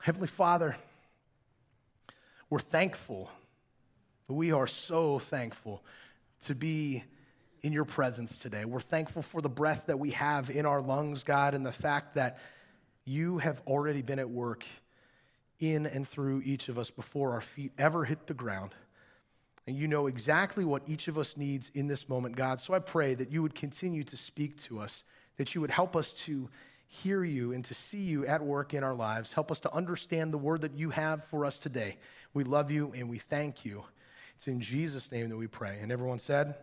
Heavenly 0.00 0.28
Father, 0.28 0.76
we're 2.50 2.58
thankful. 2.58 3.30
We 4.28 4.52
are 4.52 4.66
so 4.66 5.18
thankful 5.18 5.82
to 6.44 6.54
be 6.54 7.04
in 7.62 7.72
your 7.72 7.84
presence 7.84 8.38
today. 8.38 8.64
We're 8.64 8.80
thankful 8.80 9.22
for 9.22 9.40
the 9.40 9.48
breath 9.48 9.84
that 9.86 9.98
we 9.98 10.10
have 10.10 10.50
in 10.50 10.66
our 10.66 10.80
lungs, 10.80 11.22
God, 11.22 11.54
and 11.54 11.64
the 11.64 11.72
fact 11.72 12.14
that 12.14 12.38
you 13.04 13.38
have 13.38 13.62
already 13.66 14.02
been 14.02 14.18
at 14.18 14.28
work 14.28 14.64
in 15.60 15.86
and 15.86 16.06
through 16.06 16.42
each 16.44 16.68
of 16.68 16.78
us 16.78 16.90
before 16.90 17.32
our 17.32 17.40
feet 17.40 17.72
ever 17.78 18.04
hit 18.04 18.26
the 18.26 18.34
ground. 18.34 18.74
And 19.66 19.76
you 19.76 19.86
know 19.86 20.08
exactly 20.08 20.64
what 20.64 20.82
each 20.88 21.06
of 21.06 21.16
us 21.16 21.36
needs 21.36 21.70
in 21.74 21.86
this 21.86 22.08
moment, 22.08 22.34
God. 22.34 22.58
So 22.58 22.74
I 22.74 22.80
pray 22.80 23.14
that 23.14 23.30
you 23.30 23.42
would 23.42 23.54
continue 23.54 24.02
to 24.04 24.16
speak 24.16 24.60
to 24.62 24.80
us, 24.80 25.04
that 25.36 25.54
you 25.54 25.60
would 25.60 25.70
help 25.70 25.94
us 25.94 26.12
to 26.24 26.48
hear 26.88 27.22
you 27.22 27.52
and 27.52 27.64
to 27.64 27.74
see 27.74 28.02
you 28.02 28.26
at 28.26 28.42
work 28.42 28.74
in 28.74 28.82
our 28.82 28.94
lives. 28.94 29.32
Help 29.32 29.52
us 29.52 29.60
to 29.60 29.72
understand 29.72 30.32
the 30.32 30.38
word 30.38 30.62
that 30.62 30.74
you 30.74 30.90
have 30.90 31.24
for 31.24 31.44
us 31.44 31.58
today. 31.58 31.96
We 32.34 32.42
love 32.42 32.72
you 32.72 32.92
and 32.96 33.08
we 33.08 33.18
thank 33.18 33.64
you. 33.64 33.84
It's 34.34 34.48
in 34.48 34.60
Jesus' 34.60 35.12
name 35.12 35.28
that 35.28 35.36
we 35.36 35.46
pray. 35.46 35.78
And 35.80 35.92
everyone 35.92 36.18
said, 36.18 36.56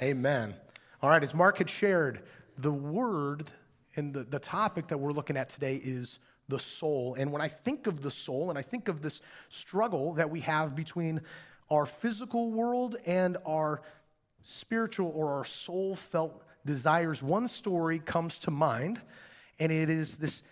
Amen. 0.00 0.54
All 1.02 1.10
right, 1.10 1.22
as 1.22 1.34
Mark 1.34 1.58
had 1.58 1.68
shared, 1.68 2.22
the 2.56 2.70
word 2.72 3.50
and 3.96 4.14
the, 4.14 4.22
the 4.22 4.38
topic 4.38 4.86
that 4.88 4.98
we're 4.98 5.12
looking 5.12 5.36
at 5.36 5.48
today 5.48 5.80
is 5.82 6.20
the 6.46 6.58
soul. 6.58 7.16
And 7.18 7.32
when 7.32 7.42
I 7.42 7.48
think 7.48 7.88
of 7.88 8.00
the 8.00 8.10
soul 8.10 8.50
and 8.50 8.58
I 8.58 8.62
think 8.62 8.86
of 8.86 9.02
this 9.02 9.20
struggle 9.48 10.14
that 10.14 10.30
we 10.30 10.40
have 10.40 10.76
between 10.76 11.20
our 11.68 11.84
physical 11.84 12.52
world 12.52 12.96
and 13.06 13.38
our 13.44 13.82
spiritual 14.42 15.12
or 15.16 15.32
our 15.32 15.44
soul 15.44 15.96
felt 15.96 16.44
desires, 16.64 17.20
one 17.20 17.48
story 17.48 17.98
comes 17.98 18.38
to 18.40 18.52
mind, 18.52 19.00
and 19.58 19.72
it 19.72 19.90
is 19.90 20.16
this. 20.16 20.42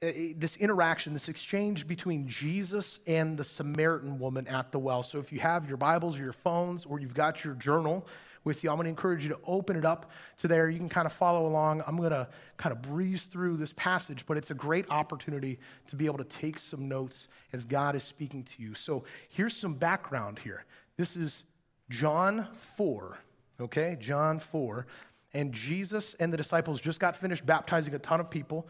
Uh, 0.00 0.12
this 0.36 0.54
interaction, 0.58 1.12
this 1.12 1.28
exchange 1.28 1.84
between 1.88 2.28
Jesus 2.28 3.00
and 3.08 3.36
the 3.36 3.42
Samaritan 3.42 4.20
woman 4.20 4.46
at 4.46 4.70
the 4.70 4.78
well. 4.78 5.02
So, 5.02 5.18
if 5.18 5.32
you 5.32 5.40
have 5.40 5.66
your 5.66 5.76
Bibles 5.76 6.20
or 6.20 6.22
your 6.22 6.32
phones, 6.32 6.84
or 6.84 7.00
you've 7.00 7.14
got 7.14 7.42
your 7.42 7.54
journal, 7.54 8.06
with 8.48 8.64
you. 8.64 8.70
I'm 8.70 8.76
going 8.76 8.86
to 8.86 8.90
encourage 8.90 9.22
you 9.22 9.28
to 9.28 9.38
open 9.46 9.76
it 9.76 9.84
up 9.84 10.10
to 10.38 10.48
there. 10.48 10.68
You 10.68 10.78
can 10.78 10.88
kind 10.88 11.06
of 11.06 11.12
follow 11.12 11.46
along. 11.46 11.84
I'm 11.86 11.96
going 11.96 12.10
to 12.10 12.26
kind 12.56 12.72
of 12.72 12.82
breeze 12.82 13.26
through 13.26 13.58
this 13.58 13.72
passage, 13.74 14.26
but 14.26 14.36
it's 14.36 14.50
a 14.50 14.54
great 14.54 14.90
opportunity 14.90 15.60
to 15.86 15.94
be 15.94 16.06
able 16.06 16.18
to 16.18 16.24
take 16.24 16.58
some 16.58 16.88
notes 16.88 17.28
as 17.52 17.64
God 17.64 17.94
is 17.94 18.02
speaking 18.02 18.42
to 18.42 18.62
you. 18.62 18.74
So 18.74 19.04
here's 19.28 19.56
some 19.56 19.74
background 19.74 20.40
here. 20.40 20.64
This 20.96 21.14
is 21.14 21.44
John 21.90 22.48
4, 22.54 23.18
okay? 23.60 23.96
John 24.00 24.40
4. 24.40 24.86
And 25.34 25.52
Jesus 25.52 26.14
and 26.14 26.32
the 26.32 26.36
disciples 26.36 26.80
just 26.80 26.98
got 26.98 27.16
finished 27.16 27.46
baptizing 27.46 27.94
a 27.94 27.98
ton 28.00 28.18
of 28.18 28.28
people 28.28 28.66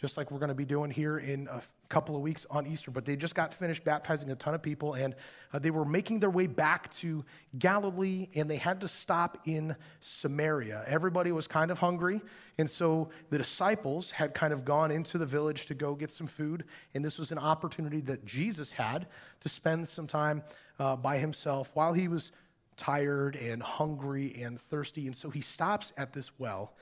just 0.00 0.16
like 0.16 0.30
we're 0.30 0.38
going 0.38 0.48
to 0.48 0.54
be 0.54 0.64
doing 0.64 0.90
here 0.90 1.18
in 1.18 1.48
a 1.48 1.60
couple 1.88 2.14
of 2.14 2.22
weeks 2.22 2.46
on 2.50 2.66
Easter. 2.66 2.90
But 2.90 3.04
they 3.04 3.16
just 3.16 3.34
got 3.34 3.54
finished 3.54 3.84
baptizing 3.84 4.30
a 4.30 4.36
ton 4.36 4.54
of 4.54 4.62
people, 4.62 4.94
and 4.94 5.14
uh, 5.52 5.58
they 5.58 5.70
were 5.70 5.84
making 5.84 6.20
their 6.20 6.30
way 6.30 6.46
back 6.46 6.92
to 6.96 7.24
Galilee, 7.58 8.28
and 8.34 8.50
they 8.50 8.56
had 8.56 8.80
to 8.80 8.88
stop 8.88 9.38
in 9.46 9.74
Samaria. 10.00 10.84
Everybody 10.86 11.32
was 11.32 11.46
kind 11.46 11.70
of 11.70 11.78
hungry, 11.78 12.20
and 12.58 12.68
so 12.68 13.08
the 13.30 13.38
disciples 13.38 14.10
had 14.10 14.34
kind 14.34 14.52
of 14.52 14.64
gone 14.64 14.90
into 14.90 15.18
the 15.18 15.26
village 15.26 15.66
to 15.66 15.74
go 15.74 15.94
get 15.94 16.10
some 16.10 16.26
food, 16.26 16.64
and 16.94 17.04
this 17.04 17.18
was 17.18 17.32
an 17.32 17.38
opportunity 17.38 18.00
that 18.02 18.24
Jesus 18.24 18.72
had 18.72 19.06
to 19.40 19.48
spend 19.48 19.86
some 19.88 20.06
time 20.06 20.42
uh, 20.78 20.96
by 20.96 21.18
himself 21.18 21.70
while 21.74 21.92
he 21.92 22.08
was 22.08 22.32
tired 22.76 23.34
and 23.36 23.62
hungry 23.62 24.34
and 24.40 24.60
thirsty. 24.60 25.06
And 25.06 25.16
so 25.16 25.30
he 25.30 25.40
stops 25.40 25.92
at 25.96 26.12
this 26.12 26.30
well, 26.38 26.74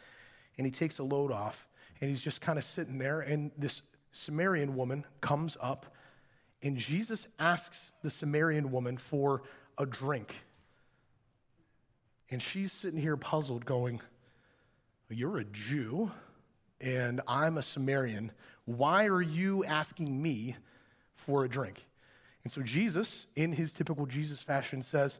and 0.58 0.66
he 0.66 0.70
takes 0.70 0.98
a 0.98 1.02
load 1.02 1.32
off 1.32 1.66
and 2.00 2.10
he's 2.10 2.20
just 2.20 2.40
kind 2.40 2.58
of 2.58 2.64
sitting 2.64 2.98
there. 2.98 3.20
And 3.20 3.50
this 3.56 3.82
Samaritan 4.16 4.74
woman 4.76 5.04
comes 5.20 5.58
up, 5.60 5.94
and 6.62 6.76
Jesus 6.78 7.28
asks 7.38 7.92
the 8.02 8.08
Samaritan 8.08 8.70
woman 8.70 8.96
for 8.96 9.42
a 9.76 9.84
drink. 9.84 10.34
And 12.30 12.42
she's 12.42 12.72
sitting 12.72 12.98
here 12.98 13.18
puzzled, 13.18 13.66
going, 13.66 14.00
You're 15.10 15.38
a 15.38 15.44
Jew, 15.44 16.10
and 16.80 17.20
I'm 17.28 17.58
a 17.58 17.62
Samaritan. 17.62 18.32
Why 18.64 19.06
are 19.06 19.22
you 19.22 19.64
asking 19.66 20.20
me 20.20 20.56
for 21.14 21.44
a 21.44 21.48
drink? 21.48 21.84
And 22.42 22.50
so 22.50 22.62
Jesus, 22.62 23.26
in 23.36 23.52
his 23.52 23.74
typical 23.74 24.06
Jesus 24.06 24.42
fashion, 24.42 24.80
says, 24.80 25.18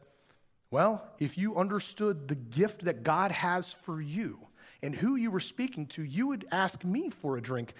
Well, 0.71 1.03
if 1.19 1.37
you 1.37 1.55
understood 1.55 2.27
the 2.27 2.35
gift 2.35 2.85
that 2.85 3.03
God 3.03 3.31
has 3.31 3.73
for 3.73 4.01
you, 4.01 4.39
and 4.83 4.95
who 4.95 5.15
you 5.15 5.31
were 5.31 5.39
speaking 5.39 5.85
to, 5.87 6.03
you 6.03 6.27
would 6.27 6.45
ask 6.51 6.83
me 6.83 7.09
for 7.09 7.37
a 7.37 7.41
drink 7.41 7.73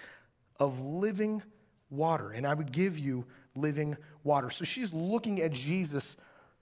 of 0.58 0.80
living 0.80 1.42
water, 1.90 2.30
and 2.30 2.46
I 2.46 2.54
would 2.54 2.72
give 2.72 2.98
you 2.98 3.24
living 3.54 3.96
water. 4.24 4.50
So 4.50 4.64
she's 4.64 4.92
looking 4.92 5.40
at 5.40 5.52
Jesus 5.52 6.16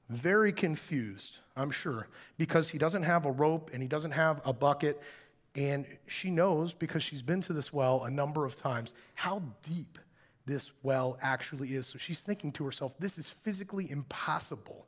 very 0.08 0.52
confused, 0.52 1.38
I'm 1.56 1.70
sure, 1.70 2.08
because 2.38 2.68
he 2.68 2.78
doesn't 2.78 3.02
have 3.02 3.26
a 3.26 3.30
rope 3.30 3.70
and 3.72 3.82
he 3.82 3.88
doesn't 3.88 4.12
have 4.12 4.40
a 4.44 4.52
bucket. 4.52 5.02
And 5.54 5.86
she 6.06 6.30
knows, 6.30 6.74
because 6.74 7.02
she's 7.02 7.22
been 7.22 7.40
to 7.42 7.52
this 7.52 7.72
well 7.72 8.04
a 8.04 8.10
number 8.10 8.44
of 8.44 8.56
times, 8.56 8.94
how 9.14 9.42
deep 9.62 9.98
this 10.44 10.70
well 10.82 11.18
actually 11.22 11.74
is. 11.74 11.86
So 11.86 11.98
she's 11.98 12.22
thinking 12.22 12.52
to 12.52 12.64
herself, 12.64 12.94
this 12.98 13.18
is 13.18 13.28
physically 13.28 13.90
impossible 13.90 14.86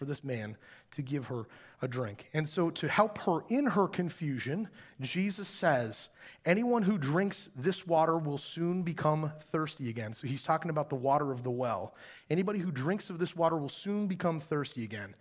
for 0.00 0.06
this 0.06 0.24
man 0.24 0.56
to 0.92 1.02
give 1.02 1.26
her 1.26 1.44
a 1.82 1.86
drink. 1.86 2.30
And 2.32 2.48
so, 2.48 2.70
to 2.70 2.88
help 2.88 3.18
her 3.18 3.40
in 3.50 3.66
her 3.66 3.86
confusion, 3.86 4.66
Jesus 5.02 5.46
says, 5.46 6.08
Anyone 6.46 6.80
who 6.80 6.96
drinks 6.96 7.50
this 7.54 7.86
water 7.86 8.16
will 8.16 8.38
soon 8.38 8.82
become 8.82 9.30
thirsty 9.52 9.90
again. 9.90 10.14
So, 10.14 10.26
he's 10.26 10.42
talking 10.42 10.70
about 10.70 10.88
the 10.88 10.94
water 10.96 11.32
of 11.32 11.42
the 11.42 11.50
well. 11.50 11.94
Anybody 12.30 12.60
who 12.60 12.72
drinks 12.72 13.10
of 13.10 13.18
this 13.18 13.36
water 13.36 13.58
will 13.58 13.68
soon 13.68 14.06
become 14.06 14.40
thirsty 14.40 14.84
again. 14.84 15.14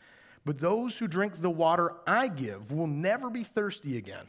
But 0.45 0.59
those 0.59 0.97
who 0.97 1.09
drink 1.09 1.41
the 1.41 1.49
water 1.49 1.91
I 2.07 2.29
give 2.29 2.71
will 2.71 2.87
never 2.87 3.29
be 3.29 3.43
thirsty 3.43 3.97
again. 3.97 4.27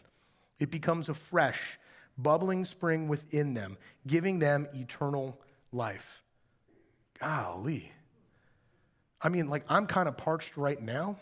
It 0.58 0.72
becomes 0.72 1.08
a 1.08 1.14
fresh, 1.14 1.78
bubbling 2.18 2.64
spring 2.64 3.06
within 3.06 3.54
them, 3.54 3.78
giving 4.04 4.40
them 4.40 4.66
eternal 4.74 5.40
life. 5.70 6.24
Golly. 7.20 7.92
I 9.22 9.28
mean, 9.28 9.48
like, 9.48 9.64
I'm 9.68 9.86
kind 9.86 10.08
of 10.08 10.16
parched 10.16 10.56
right 10.56 10.80
now, 10.80 11.16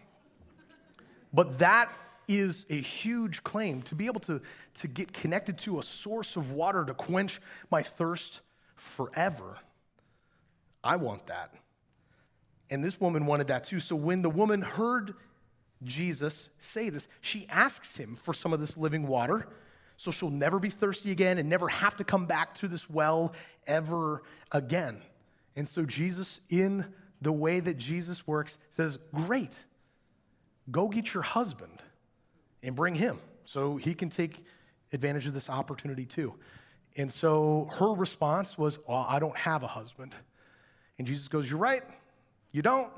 but 1.32 1.58
that 1.58 1.92
is 2.28 2.66
a 2.68 2.80
huge 2.80 3.42
claim 3.42 3.82
to 3.82 3.94
be 3.94 4.06
able 4.06 4.20
to, 4.20 4.40
to 4.74 4.88
get 4.88 5.12
connected 5.12 5.58
to 5.58 5.78
a 5.78 5.82
source 5.82 6.36
of 6.36 6.52
water 6.52 6.84
to 6.84 6.94
quench 6.94 7.40
my 7.70 7.82
thirst 7.82 8.42
forever. 8.76 9.56
I 10.84 10.96
want 10.96 11.26
that. 11.26 11.54
And 12.70 12.84
this 12.84 13.00
woman 13.00 13.26
wanted 13.26 13.48
that 13.48 13.64
too. 13.64 13.80
So 13.80 13.96
when 13.96 14.22
the 14.22 14.30
woman 14.30 14.60
heard 14.60 15.14
Jesus 15.82 16.50
say 16.58 16.90
this, 16.90 17.08
she 17.22 17.46
asks 17.48 17.96
him 17.96 18.14
for 18.16 18.34
some 18.34 18.52
of 18.52 18.60
this 18.60 18.76
living 18.76 19.06
water 19.06 19.48
so 19.98 20.12
she'll 20.12 20.30
never 20.30 20.60
be 20.60 20.70
thirsty 20.70 21.10
again 21.10 21.38
and 21.38 21.50
never 21.50 21.66
have 21.66 21.96
to 21.96 22.04
come 22.04 22.24
back 22.24 22.54
to 22.56 22.68
this 22.68 22.88
well 22.88 23.34
ever 23.66 24.22
again. 24.52 25.02
And 25.56 25.68
so 25.68 25.84
Jesus, 25.84 26.40
in 26.48 26.86
the 27.20 27.32
way 27.32 27.60
that 27.60 27.78
Jesus 27.78 28.26
works 28.26 28.58
says, 28.70 28.98
Great, 29.14 29.64
go 30.70 30.88
get 30.88 31.14
your 31.14 31.22
husband 31.22 31.82
and 32.62 32.74
bring 32.76 32.94
him 32.94 33.18
so 33.44 33.76
he 33.76 33.94
can 33.94 34.10
take 34.10 34.44
advantage 34.92 35.26
of 35.26 35.34
this 35.34 35.50
opportunity 35.50 36.04
too. 36.04 36.34
And 36.96 37.12
so 37.12 37.68
her 37.78 37.92
response 37.92 38.58
was, 38.58 38.78
Well, 38.86 39.06
I 39.08 39.18
don't 39.18 39.36
have 39.36 39.62
a 39.62 39.68
husband. 39.68 40.14
And 40.98 41.06
Jesus 41.06 41.28
goes, 41.28 41.48
You're 41.48 41.58
right, 41.58 41.84
you 42.52 42.62
don't. 42.62 42.90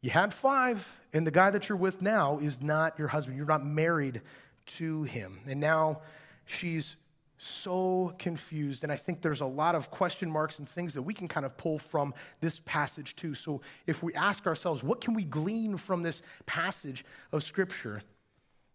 You 0.00 0.10
had 0.10 0.32
five, 0.32 0.86
and 1.12 1.26
the 1.26 1.32
guy 1.32 1.50
that 1.50 1.68
you're 1.68 1.78
with 1.78 2.00
now 2.00 2.38
is 2.38 2.62
not 2.62 2.96
your 2.98 3.08
husband. 3.08 3.36
You're 3.36 3.46
not 3.46 3.66
married 3.66 4.22
to 4.66 5.02
him. 5.02 5.40
And 5.48 5.58
now 5.58 6.02
she's 6.44 6.94
so 7.38 8.14
confused. 8.18 8.82
And 8.82 8.92
I 8.92 8.96
think 8.96 9.22
there's 9.22 9.40
a 9.40 9.46
lot 9.46 9.74
of 9.74 9.90
question 9.90 10.30
marks 10.30 10.58
and 10.58 10.68
things 10.68 10.92
that 10.94 11.02
we 11.02 11.14
can 11.14 11.28
kind 11.28 11.46
of 11.46 11.56
pull 11.56 11.78
from 11.78 12.12
this 12.40 12.60
passage 12.64 13.16
too. 13.16 13.34
So 13.34 13.60
if 13.86 14.02
we 14.02 14.12
ask 14.14 14.46
ourselves, 14.46 14.82
what 14.82 15.00
can 15.00 15.14
we 15.14 15.24
glean 15.24 15.76
from 15.76 16.02
this 16.02 16.20
passage 16.46 17.04
of 17.32 17.42
Scripture? 17.42 18.02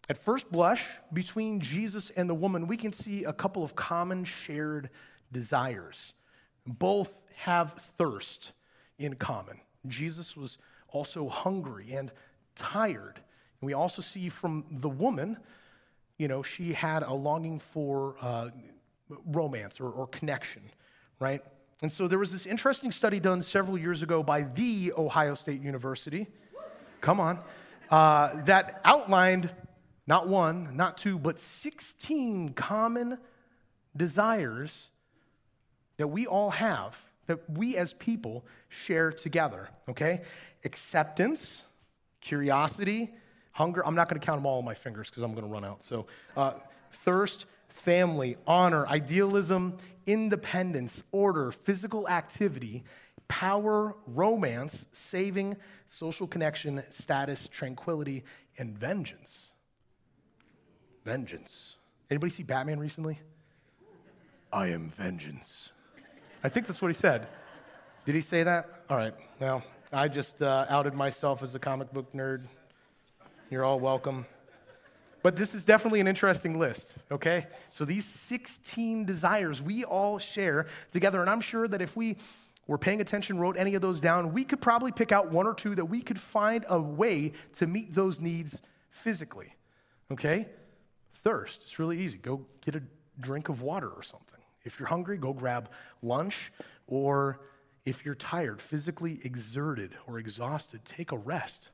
At 0.08 0.18
first 0.18 0.50
blush, 0.50 0.86
between 1.12 1.60
Jesus 1.60 2.10
and 2.10 2.28
the 2.28 2.34
woman, 2.34 2.66
we 2.66 2.76
can 2.76 2.92
see 2.92 3.24
a 3.24 3.32
couple 3.32 3.64
of 3.64 3.74
common 3.74 4.24
shared 4.24 4.90
desires. 5.32 6.14
Both 6.66 7.20
have 7.36 7.72
thirst 7.98 8.52
in 8.98 9.14
common. 9.14 9.60
Jesus 9.86 10.36
was 10.36 10.58
also 10.88 11.28
hungry 11.28 11.92
and 11.92 12.12
tired. 12.56 13.16
And 13.60 13.66
we 13.66 13.72
also 13.72 14.00
see 14.02 14.28
from 14.28 14.64
the 14.70 14.88
woman 14.88 15.38
you 16.18 16.28
know, 16.28 16.42
she 16.42 16.72
had 16.72 17.02
a 17.02 17.12
longing 17.12 17.58
for 17.58 18.16
uh, 18.20 18.50
romance 19.26 19.80
or, 19.80 19.90
or 19.90 20.06
connection, 20.06 20.62
right? 21.18 21.42
And 21.82 21.90
so 21.90 22.08
there 22.08 22.18
was 22.18 22.32
this 22.32 22.46
interesting 22.46 22.90
study 22.90 23.20
done 23.20 23.42
several 23.42 23.76
years 23.76 24.02
ago 24.02 24.22
by 24.22 24.42
the 24.42 24.92
Ohio 24.96 25.34
State 25.34 25.60
University. 25.60 26.26
Come 27.00 27.20
on. 27.20 27.40
Uh, 27.90 28.42
that 28.44 28.80
outlined 28.84 29.50
not 30.06 30.28
one, 30.28 30.76
not 30.76 30.96
two, 30.96 31.18
but 31.18 31.40
16 31.40 32.50
common 32.50 33.18
desires 33.96 34.90
that 35.96 36.08
we 36.08 36.26
all 36.26 36.50
have, 36.50 36.96
that 37.26 37.48
we 37.50 37.76
as 37.76 37.94
people 37.94 38.44
share 38.68 39.12
together, 39.12 39.68
okay? 39.88 40.22
Acceptance, 40.64 41.62
curiosity, 42.20 43.14
Hunger, 43.54 43.86
I'm 43.86 43.94
not 43.94 44.08
going 44.08 44.20
to 44.20 44.24
count 44.24 44.38
them 44.38 44.46
all 44.46 44.58
on 44.58 44.64
my 44.64 44.74
fingers 44.74 45.08
because 45.08 45.22
I'm 45.22 45.32
going 45.32 45.44
to 45.44 45.50
run 45.50 45.64
out. 45.64 45.84
So, 45.84 46.06
uh, 46.36 46.54
thirst, 46.90 47.46
family, 47.68 48.36
honor, 48.48 48.84
idealism, 48.88 49.78
independence, 50.06 51.04
order, 51.12 51.52
physical 51.52 52.08
activity, 52.08 52.82
power, 53.28 53.94
romance, 54.08 54.86
saving, 54.90 55.56
social 55.86 56.26
connection, 56.26 56.82
status, 56.90 57.46
tranquility, 57.46 58.24
and 58.58 58.76
vengeance. 58.76 59.52
Vengeance. 61.04 61.76
Anybody 62.10 62.30
see 62.30 62.42
Batman 62.42 62.80
recently? 62.80 63.20
I 64.52 64.68
am 64.68 64.88
vengeance. 64.88 65.70
I 66.42 66.48
think 66.48 66.66
that's 66.66 66.82
what 66.82 66.88
he 66.88 66.94
said. 66.94 67.28
Did 68.04 68.16
he 68.16 68.20
say 68.20 68.42
that? 68.42 68.82
All 68.90 68.96
right. 68.96 69.14
Well, 69.38 69.62
I 69.92 70.08
just 70.08 70.42
uh, 70.42 70.66
outed 70.68 70.94
myself 70.94 71.44
as 71.44 71.54
a 71.54 71.60
comic 71.60 71.92
book 71.92 72.12
nerd. 72.12 72.42
You're 73.54 73.64
all 73.64 73.78
welcome. 73.78 74.26
But 75.22 75.36
this 75.36 75.54
is 75.54 75.64
definitely 75.64 76.00
an 76.00 76.08
interesting 76.08 76.58
list, 76.58 76.92
okay? 77.12 77.46
So 77.70 77.84
these 77.84 78.04
16 78.04 79.04
desires 79.04 79.62
we 79.62 79.84
all 79.84 80.18
share 80.18 80.66
together, 80.90 81.20
and 81.20 81.30
I'm 81.30 81.40
sure 81.40 81.68
that 81.68 81.80
if 81.80 81.96
we 81.96 82.16
were 82.66 82.78
paying 82.78 83.00
attention, 83.00 83.38
wrote 83.38 83.56
any 83.56 83.76
of 83.76 83.80
those 83.80 84.00
down, 84.00 84.32
we 84.32 84.42
could 84.42 84.60
probably 84.60 84.90
pick 84.90 85.12
out 85.12 85.30
one 85.30 85.46
or 85.46 85.54
two 85.54 85.76
that 85.76 85.84
we 85.84 86.00
could 86.00 86.18
find 86.18 86.64
a 86.68 86.80
way 86.80 87.30
to 87.58 87.68
meet 87.68 87.94
those 87.94 88.20
needs 88.20 88.60
physically, 88.90 89.54
okay? 90.10 90.48
Thirst, 91.22 91.60
it's 91.62 91.78
really 91.78 92.00
easy. 92.00 92.18
Go 92.18 92.44
get 92.64 92.74
a 92.74 92.82
drink 93.20 93.50
of 93.50 93.62
water 93.62 93.88
or 93.88 94.02
something. 94.02 94.40
If 94.64 94.80
you're 94.80 94.88
hungry, 94.88 95.16
go 95.16 95.32
grab 95.32 95.70
lunch, 96.02 96.50
or 96.88 97.38
if 97.86 98.04
you're 98.04 98.16
tired, 98.16 98.60
physically 98.60 99.20
exerted 99.22 99.94
or 100.08 100.18
exhausted, 100.18 100.84
take 100.84 101.12
a 101.12 101.16
rest, 101.16 101.70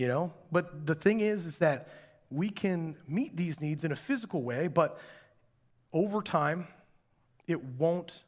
you 0.00 0.08
know? 0.08 0.32
But 0.50 0.86
the 0.86 0.94
thing 0.94 1.20
is, 1.20 1.44
is 1.44 1.58
that 1.58 1.88
we 2.30 2.48
can 2.48 2.96
meet 3.06 3.36
these 3.36 3.60
needs 3.60 3.84
in 3.84 3.92
a 3.92 3.96
physical 3.96 4.42
way, 4.42 4.66
but 4.66 4.98
over 5.92 6.22
time, 6.22 6.66
it 7.46 7.62
won't 7.62 8.24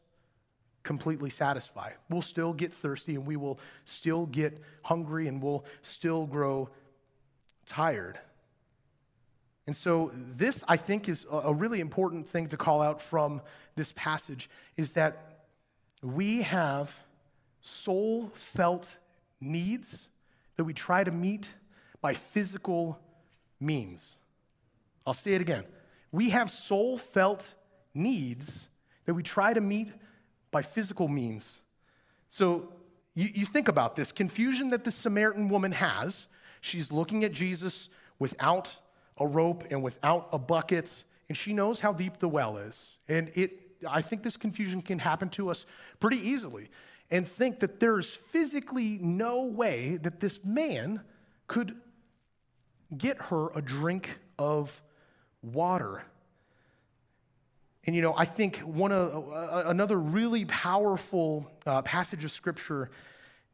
completely 0.82 1.30
satisfy. 1.30 1.92
We'll 2.10 2.20
still 2.20 2.52
get 2.52 2.74
thirsty 2.74 3.14
and 3.14 3.26
we 3.26 3.36
will 3.36 3.58
still 3.86 4.26
get 4.26 4.60
hungry 4.82 5.28
and 5.28 5.42
we'll 5.42 5.64
still 5.80 6.26
grow 6.26 6.68
tired. 7.64 8.18
And 9.66 9.74
so, 9.74 10.10
this, 10.12 10.64
I 10.68 10.76
think, 10.76 11.08
is 11.08 11.24
a 11.30 11.54
really 11.54 11.80
important 11.80 12.28
thing 12.28 12.48
to 12.48 12.58
call 12.58 12.82
out 12.82 13.00
from 13.00 13.40
this 13.76 13.94
passage 13.96 14.50
is 14.76 14.92
that 14.92 15.46
we 16.02 16.42
have 16.42 16.94
soul 17.62 18.30
felt 18.34 18.94
needs 19.40 20.10
that 20.56 20.64
we 20.64 20.74
try 20.74 21.02
to 21.02 21.10
meet 21.10 21.48
by 22.02 22.12
physical 22.12 22.98
means. 23.58 24.16
I'll 25.06 25.14
say 25.14 25.32
it 25.32 25.40
again. 25.40 25.64
We 26.10 26.30
have 26.30 26.50
soul 26.50 26.98
felt 26.98 27.54
needs 27.94 28.68
that 29.06 29.14
we 29.14 29.22
try 29.22 29.54
to 29.54 29.60
meet 29.60 29.88
by 30.50 30.60
physical 30.60 31.08
means. 31.08 31.60
So 32.28 32.68
you, 33.14 33.30
you, 33.34 33.46
think 33.46 33.68
about 33.68 33.96
this 33.96 34.12
confusion 34.12 34.68
that 34.68 34.84
the 34.84 34.90
Samaritan 34.90 35.48
woman 35.48 35.72
has. 35.72 36.26
She's 36.60 36.92
looking 36.92 37.24
at 37.24 37.32
Jesus 37.32 37.88
without 38.18 38.74
a 39.18 39.26
rope 39.26 39.64
and 39.70 39.82
without 39.82 40.28
a 40.32 40.38
bucket, 40.38 41.04
and 41.28 41.36
she 41.36 41.52
knows 41.52 41.80
how 41.80 41.92
deep 41.92 42.18
the 42.18 42.28
well 42.28 42.56
is. 42.56 42.98
And 43.08 43.30
it, 43.34 43.60
I 43.88 44.02
think 44.02 44.22
this 44.22 44.36
confusion 44.36 44.82
can 44.82 44.98
happen 44.98 45.28
to 45.30 45.50
us 45.50 45.66
pretty 46.00 46.18
easily. 46.18 46.70
And 47.10 47.28
think 47.28 47.60
that 47.60 47.80
there's 47.80 48.10
physically 48.10 48.98
no 48.98 49.44
way 49.44 49.98
that 49.98 50.20
this 50.20 50.40
man 50.44 51.02
could 51.46 51.74
get 52.96 53.20
her 53.22 53.48
a 53.54 53.62
drink 53.62 54.18
of 54.38 54.82
water. 55.42 56.02
And 57.84 57.96
you 57.96 58.02
know, 58.02 58.14
I 58.16 58.24
think 58.24 58.58
one 58.58 58.92
uh, 58.92 59.64
another 59.66 59.98
really 59.98 60.44
powerful 60.44 61.50
uh, 61.66 61.82
passage 61.82 62.24
of 62.24 62.30
scripture 62.30 62.90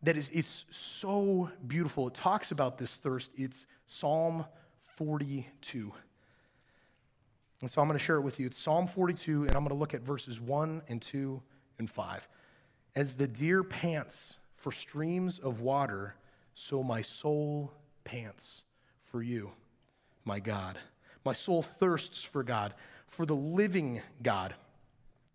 that 0.02 0.16
is, 0.16 0.28
is 0.28 0.66
so 0.71 1.50
beautiful. 1.66 2.09
It 2.09 2.14
talks 2.14 2.50
about 2.50 2.78
this 2.78 2.99
thirst. 2.99 3.30
It's 3.37 3.66
Psalm 3.87 4.45
42. 4.97 5.92
And 7.61 7.71
so 7.71 7.83
I'm 7.83 7.88
going 7.88 7.99
to 7.99 8.04
share 8.04 8.16
it 8.16 8.21
with 8.21 8.38
you. 8.38 8.47
It's 8.47 8.59
Psalm 8.59 8.87
42, 8.87 9.42
and 9.42 9.51
I'm 9.51 9.62
going 9.62 9.70
to 9.70 9.74
look 9.74 9.94
at 9.94 10.03
verses 10.03 10.40
1 10.40 10.83
and 10.88 11.03
2 11.03 11.42
and 11.79 11.90
5. 11.90 12.29
As 12.94 13.14
the 13.14 13.27
deer 13.27 13.64
pants 13.64 14.37
for 14.55 14.70
streams 14.70 15.38
of 15.40 15.61
water, 15.61 16.14
so 16.55 16.83
my 16.83 17.03
soul 17.03 17.72
pants 18.05 18.62
for 19.11 19.23
you, 19.23 19.51
my 20.25 20.40
God. 20.40 20.79
My 21.25 21.33
soul 21.33 21.62
thirsts 21.62 22.23
for 22.23 22.42
God, 22.42 22.75
for 23.07 23.27
the 23.27 23.37
living 23.37 24.01
God. 24.23 24.55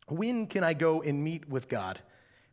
When 0.08 0.48
can 0.48 0.64
I 0.64 0.74
go 0.74 1.02
and 1.02 1.24
meet 1.24 1.48
with 1.48 1.70
God? 1.70 2.00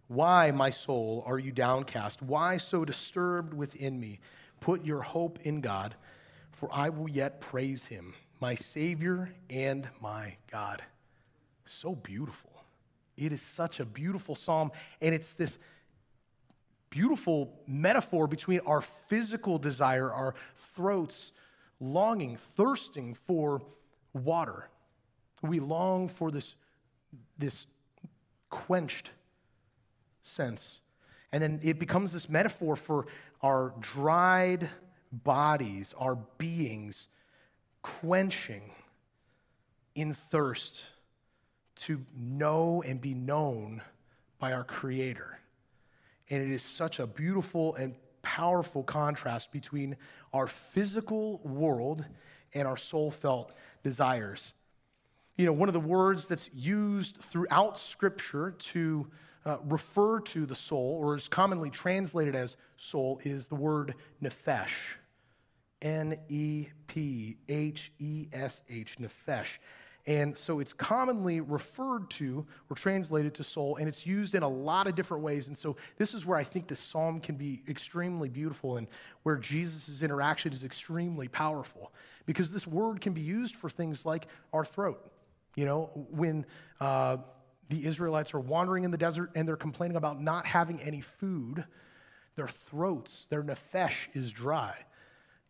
Why, 0.09 0.50
my 0.50 0.70
soul, 0.70 1.22
are 1.26 1.38
you 1.38 1.52
downcast? 1.52 2.20
Why 2.20 2.56
so 2.56 2.85
disturbed 2.85 3.54
within 3.54 4.00
me? 4.00 4.20
Put 4.61 4.85
your 4.85 5.02
hope 5.02 5.38
in 5.42 5.61
God, 5.61 5.94
for 6.52 6.68
I 6.72 6.88
will 6.88 7.09
yet 7.09 7.40
praise 7.40 7.87
him, 7.87 8.14
my 8.40 8.54
Savior 8.54 9.30
and 9.48 9.88
my 10.00 10.37
God. 10.50 10.83
So 11.64 11.94
beautiful. 11.94 12.50
It 13.16 13.33
is 13.33 13.42
such 13.42 13.80
a 13.80 13.85
beautiful 13.85 14.35
psalm, 14.35 14.72
and 15.00 15.14
it's 15.14 15.33
this 15.35 15.59
beautiful 16.90 17.53
metaphor 17.66 18.26
between 18.26 18.61
our 18.61 18.81
physical 18.81 19.59
desire, 19.59 20.12
our 20.12 20.35
throats 20.57 21.33
longing, 21.81 22.37
thirsting 22.37 23.14
for 23.14 23.62
water. 24.12 24.68
We 25.42 25.61
long 25.61 26.09
for 26.09 26.31
this, 26.31 26.55
this 27.38 27.66
quenched 28.50 29.11
sense. 30.20 30.81
And 31.33 31.42
then 31.42 31.61
it 31.62 31.79
becomes 31.79 32.12
this 32.12 32.29
metaphor 32.29 32.76
for 32.76 33.07
our 33.40 33.72
dried 33.81 34.68
bodies, 35.12 35.94
our 35.98 36.16
beings 36.38 37.09
quenching 37.83 38.62
in 39.94 40.12
thirst 40.12 40.83
to 41.74 42.05
know 42.14 42.83
and 42.85 43.00
be 43.00 43.14
known 43.14 43.81
by 44.38 44.53
our 44.53 44.64
Creator. 44.64 45.39
And 46.30 46.42
it 46.42 46.50
is 46.50 46.62
such 46.62 47.00
a 47.00 47.06
beautiful 47.06 47.74
and 47.74 47.94
powerful 48.22 48.82
contrast 48.82 49.50
between 49.50 49.96
our 50.32 50.46
physical 50.46 51.38
world 51.38 52.04
and 52.54 52.66
our 52.66 52.76
soul 52.76 53.10
felt 53.10 53.52
desires. 53.82 54.52
You 55.36 55.46
know, 55.46 55.52
one 55.52 55.68
of 55.68 55.72
the 55.72 55.80
words 55.80 56.26
that's 56.26 56.50
used 56.52 57.16
throughout 57.22 57.78
Scripture 57.78 58.52
to 58.58 59.06
uh, 59.46 59.56
refer 59.64 60.20
to 60.20 60.44
the 60.44 60.54
soul, 60.54 60.98
or 61.00 61.16
is 61.16 61.26
commonly 61.26 61.70
translated 61.70 62.34
as 62.34 62.56
soul, 62.76 63.20
is 63.24 63.46
the 63.46 63.54
word 63.54 63.94
nephesh. 64.22 64.96
N 65.80 66.18
E 66.28 66.66
P 66.86 67.38
H 67.48 67.90
E 67.98 68.28
S 68.32 68.62
H, 68.68 68.96
nephesh. 69.00 69.56
And 70.06 70.36
so 70.36 70.60
it's 70.60 70.72
commonly 70.72 71.40
referred 71.40 72.08
to 72.10 72.46
or 72.70 72.76
translated 72.76 73.34
to 73.34 73.44
soul, 73.44 73.76
and 73.76 73.86
it's 73.86 74.06
used 74.06 74.34
in 74.34 74.42
a 74.42 74.48
lot 74.48 74.86
of 74.86 74.94
different 74.94 75.22
ways. 75.22 75.48
And 75.48 75.56
so 75.56 75.76
this 75.98 76.14
is 76.14 76.24
where 76.24 76.38
I 76.38 76.44
think 76.44 76.68
the 76.68 76.76
psalm 76.76 77.20
can 77.20 77.34
be 77.34 77.62
extremely 77.68 78.28
beautiful 78.28 78.78
and 78.78 78.86
where 79.22 79.36
Jesus' 79.36 80.02
interaction 80.02 80.52
is 80.52 80.64
extremely 80.64 81.28
powerful. 81.28 81.92
Because 82.26 82.50
this 82.50 82.66
word 82.66 83.00
can 83.00 83.12
be 83.12 83.20
used 83.20 83.56
for 83.56 83.68
things 83.68 84.06
like 84.06 84.26
our 84.52 84.64
throat. 84.64 85.10
You 85.54 85.66
know, 85.66 85.90
when 86.10 86.46
uh, 86.80 87.18
the 87.68 87.84
Israelites 87.84 88.32
are 88.34 88.40
wandering 88.40 88.84
in 88.84 88.90
the 88.90 88.98
desert 88.98 89.30
and 89.34 89.46
they're 89.46 89.56
complaining 89.56 89.96
about 89.96 90.20
not 90.20 90.46
having 90.46 90.80
any 90.80 91.00
food, 91.00 91.64
their 92.36 92.48
throats, 92.48 93.26
their 93.26 93.42
nephesh 93.42 94.08
is 94.14 94.32
dry. 94.32 94.74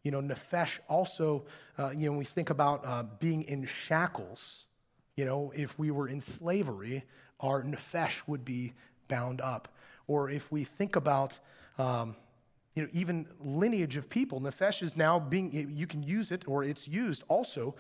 You 0.02 0.10
know, 0.10 0.20
nephesh 0.20 0.78
also, 0.88 1.44
uh, 1.78 1.90
you 1.90 2.06
know, 2.06 2.12
when 2.12 2.18
we 2.18 2.24
think 2.24 2.50
about 2.50 2.84
uh, 2.86 3.04
being 3.18 3.42
in 3.42 3.66
shackles, 3.66 4.66
you 5.16 5.24
know, 5.24 5.52
if 5.54 5.78
we 5.78 5.90
were 5.90 6.08
in 6.08 6.20
slavery, 6.20 7.04
our 7.40 7.62
nephesh 7.62 8.26
would 8.26 8.44
be 8.44 8.72
bound 9.08 9.40
up. 9.40 9.68
Or 10.06 10.30
if 10.30 10.50
we 10.50 10.64
think 10.64 10.96
about, 10.96 11.38
um, 11.78 12.16
you 12.74 12.82
know, 12.82 12.88
even 12.92 13.26
lineage 13.40 13.96
of 13.96 14.08
people, 14.08 14.40
nephesh 14.40 14.82
is 14.82 14.96
now 14.96 15.18
being, 15.18 15.52
you 15.76 15.86
can 15.86 16.02
use 16.02 16.32
it, 16.32 16.48
or 16.48 16.64
it's 16.64 16.88
used 16.88 17.22
also 17.28 17.74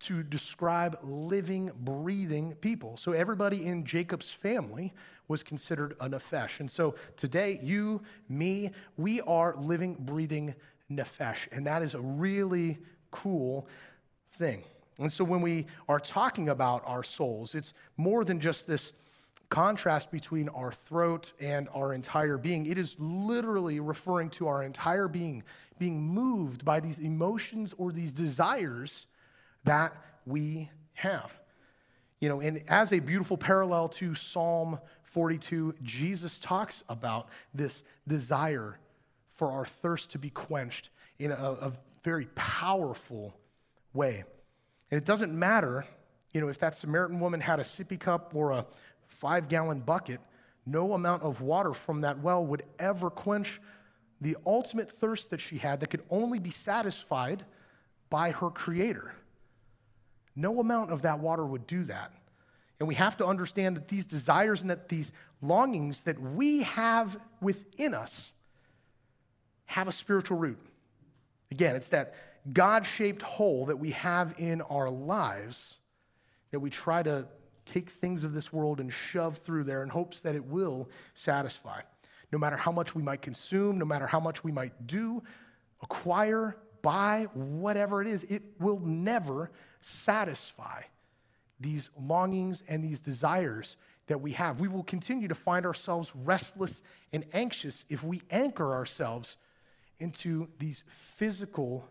to 0.00 0.22
describe 0.22 0.98
living, 1.02 1.70
breathing 1.80 2.54
people. 2.54 2.96
So 2.96 3.12
everybody 3.12 3.66
in 3.66 3.84
Jacob's 3.84 4.30
family 4.32 4.92
was 5.28 5.42
considered 5.42 5.94
a 6.00 6.08
nephesh. 6.08 6.60
And 6.60 6.70
so 6.70 6.94
today, 7.16 7.60
you, 7.62 8.00
me, 8.28 8.72
we 8.96 9.20
are 9.20 9.54
living, 9.58 9.94
breathing 10.00 10.54
nephesh. 10.90 11.48
And 11.52 11.66
that 11.66 11.82
is 11.82 11.94
a 11.94 12.00
really 12.00 12.78
cool 13.10 13.68
thing. 14.32 14.64
And 14.98 15.10
so 15.10 15.24
when 15.24 15.40
we 15.40 15.66
are 15.88 16.00
talking 16.00 16.48
about 16.48 16.82
our 16.86 17.02
souls, 17.02 17.54
it's 17.54 17.72
more 17.96 18.24
than 18.24 18.40
just 18.40 18.66
this 18.66 18.92
contrast 19.48 20.10
between 20.10 20.48
our 20.50 20.72
throat 20.72 21.32
and 21.40 21.68
our 21.74 21.92
entire 21.92 22.38
being. 22.38 22.66
It 22.66 22.78
is 22.78 22.96
literally 22.98 23.80
referring 23.80 24.30
to 24.30 24.46
our 24.46 24.62
entire 24.62 25.08
being 25.08 25.42
being 25.80 26.00
moved 26.00 26.62
by 26.64 26.78
these 26.78 26.98
emotions 26.98 27.74
or 27.78 27.90
these 27.90 28.12
desires 28.12 29.06
that 29.64 29.96
we 30.26 30.70
have. 30.92 31.32
You 32.20 32.28
know, 32.28 32.40
and 32.40 32.62
as 32.68 32.92
a 32.92 32.98
beautiful 33.00 33.38
parallel 33.38 33.88
to 33.88 34.14
Psalm 34.14 34.78
42, 35.04 35.74
Jesus 35.82 36.36
talks 36.36 36.84
about 36.88 37.30
this 37.54 37.82
desire 38.06 38.78
for 39.40 39.50
our 39.52 39.64
thirst 39.64 40.10
to 40.10 40.18
be 40.18 40.28
quenched 40.28 40.90
in 41.18 41.30
a, 41.30 41.34
a 41.34 41.72
very 42.04 42.26
powerful 42.34 43.34
way. 43.94 44.22
And 44.90 44.98
it 44.98 45.06
doesn't 45.06 45.32
matter, 45.32 45.86
you 46.34 46.42
know, 46.42 46.48
if 46.48 46.58
that 46.58 46.76
Samaritan 46.76 47.20
woman 47.20 47.40
had 47.40 47.58
a 47.58 47.62
sippy 47.62 47.98
cup 47.98 48.32
or 48.34 48.50
a 48.50 48.66
five 49.08 49.48
gallon 49.48 49.80
bucket, 49.80 50.20
no 50.66 50.92
amount 50.92 51.22
of 51.22 51.40
water 51.40 51.72
from 51.72 52.02
that 52.02 52.18
well 52.18 52.44
would 52.44 52.64
ever 52.78 53.08
quench 53.08 53.62
the 54.20 54.36
ultimate 54.44 54.92
thirst 54.92 55.30
that 55.30 55.40
she 55.40 55.56
had 55.56 55.80
that 55.80 55.86
could 55.86 56.04
only 56.10 56.38
be 56.38 56.50
satisfied 56.50 57.46
by 58.10 58.32
her 58.32 58.50
Creator. 58.50 59.14
No 60.36 60.60
amount 60.60 60.92
of 60.92 61.00
that 61.00 61.18
water 61.18 61.46
would 61.46 61.66
do 61.66 61.84
that. 61.84 62.12
And 62.78 62.86
we 62.86 62.96
have 62.96 63.16
to 63.16 63.24
understand 63.24 63.78
that 63.78 63.88
these 63.88 64.04
desires 64.04 64.60
and 64.60 64.68
that 64.68 64.90
these 64.90 65.12
longings 65.40 66.02
that 66.02 66.20
we 66.20 66.62
have 66.64 67.16
within 67.40 67.94
us 67.94 68.34
have 69.70 69.86
a 69.86 69.92
spiritual 69.92 70.36
root. 70.36 70.58
Again, 71.52 71.76
it's 71.76 71.88
that 71.88 72.14
God 72.52 72.84
shaped 72.84 73.22
hole 73.22 73.66
that 73.66 73.78
we 73.78 73.92
have 73.92 74.34
in 74.36 74.62
our 74.62 74.90
lives 74.90 75.76
that 76.50 76.58
we 76.58 76.70
try 76.70 77.04
to 77.04 77.28
take 77.66 77.88
things 77.88 78.24
of 78.24 78.32
this 78.32 78.52
world 78.52 78.80
and 78.80 78.92
shove 78.92 79.38
through 79.38 79.62
there 79.62 79.84
in 79.84 79.88
hopes 79.88 80.22
that 80.22 80.34
it 80.34 80.44
will 80.44 80.88
satisfy. 81.14 81.82
No 82.32 82.38
matter 82.38 82.56
how 82.56 82.72
much 82.72 82.96
we 82.96 83.02
might 83.02 83.22
consume, 83.22 83.78
no 83.78 83.84
matter 83.84 84.08
how 84.08 84.18
much 84.18 84.42
we 84.42 84.50
might 84.50 84.88
do, 84.88 85.22
acquire, 85.82 86.56
buy, 86.82 87.28
whatever 87.34 88.02
it 88.02 88.08
is, 88.08 88.24
it 88.24 88.42
will 88.58 88.80
never 88.80 89.52
satisfy 89.82 90.82
these 91.60 91.90
longings 91.96 92.64
and 92.66 92.82
these 92.82 92.98
desires 92.98 93.76
that 94.08 94.20
we 94.20 94.32
have. 94.32 94.58
We 94.58 94.66
will 94.66 94.82
continue 94.82 95.28
to 95.28 95.34
find 95.36 95.64
ourselves 95.64 96.10
restless 96.24 96.82
and 97.12 97.24
anxious 97.32 97.86
if 97.88 98.02
we 98.02 98.22
anchor 98.32 98.72
ourselves 98.72 99.36
into 100.00 100.48
these 100.58 100.84
physical 100.88 101.88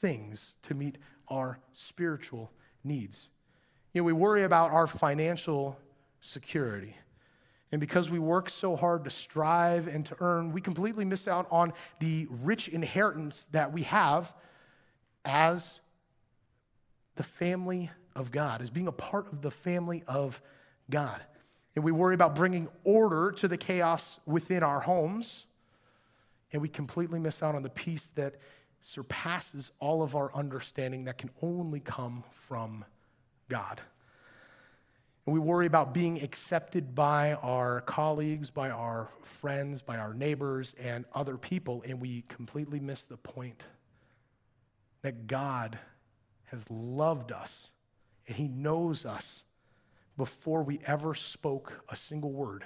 things 0.00 0.54
to 0.62 0.74
meet 0.74 0.98
our 1.28 1.58
spiritual 1.72 2.50
needs. 2.84 3.28
You 3.92 4.00
know, 4.00 4.04
we 4.04 4.12
worry 4.12 4.44
about 4.44 4.70
our 4.70 4.86
financial 4.86 5.78
security. 6.20 6.96
And 7.70 7.80
because 7.80 8.10
we 8.10 8.18
work 8.18 8.50
so 8.50 8.76
hard 8.76 9.04
to 9.04 9.10
strive 9.10 9.88
and 9.88 10.04
to 10.06 10.16
earn, 10.20 10.52
we 10.52 10.60
completely 10.60 11.04
miss 11.06 11.26
out 11.26 11.46
on 11.50 11.72
the 12.00 12.26
rich 12.30 12.68
inheritance 12.68 13.46
that 13.52 13.72
we 13.72 13.82
have 13.84 14.34
as 15.24 15.80
the 17.16 17.22
family 17.22 17.90
of 18.14 18.30
God, 18.30 18.60
as 18.60 18.70
being 18.70 18.88
a 18.88 18.92
part 18.92 19.32
of 19.32 19.40
the 19.40 19.50
family 19.50 20.02
of 20.06 20.40
God. 20.90 21.20
And 21.74 21.84
we 21.84 21.92
worry 21.92 22.14
about 22.14 22.34
bringing 22.34 22.68
order 22.84 23.32
to 23.32 23.48
the 23.48 23.56
chaos 23.56 24.20
within 24.26 24.62
our 24.62 24.80
homes, 24.80 25.46
and 26.52 26.60
we 26.60 26.68
completely 26.68 27.18
miss 27.18 27.42
out 27.42 27.54
on 27.54 27.62
the 27.62 27.70
peace 27.70 28.08
that 28.14 28.36
surpasses 28.82 29.72
all 29.78 30.02
of 30.02 30.14
our 30.14 30.34
understanding 30.34 31.04
that 31.04 31.18
can 31.18 31.30
only 31.40 31.80
come 31.80 32.24
from 32.32 32.84
God. 33.48 33.80
And 35.24 35.32
we 35.32 35.38
worry 35.38 35.66
about 35.66 35.94
being 35.94 36.20
accepted 36.20 36.94
by 36.94 37.34
our 37.34 37.82
colleagues, 37.82 38.50
by 38.50 38.70
our 38.70 39.08
friends, 39.22 39.80
by 39.80 39.96
our 39.98 40.14
neighbors, 40.14 40.74
and 40.80 41.04
other 41.14 41.36
people, 41.36 41.82
and 41.86 42.00
we 42.00 42.24
completely 42.28 42.80
miss 42.80 43.04
the 43.04 43.16
point 43.16 43.62
that 45.02 45.28
God 45.28 45.78
has 46.46 46.68
loved 46.68 47.30
us 47.30 47.68
and 48.26 48.36
He 48.36 48.48
knows 48.48 49.04
us 49.04 49.44
before 50.16 50.62
we 50.62 50.80
ever 50.86 51.14
spoke 51.14 51.72
a 51.88 51.96
single 51.96 52.32
word. 52.32 52.64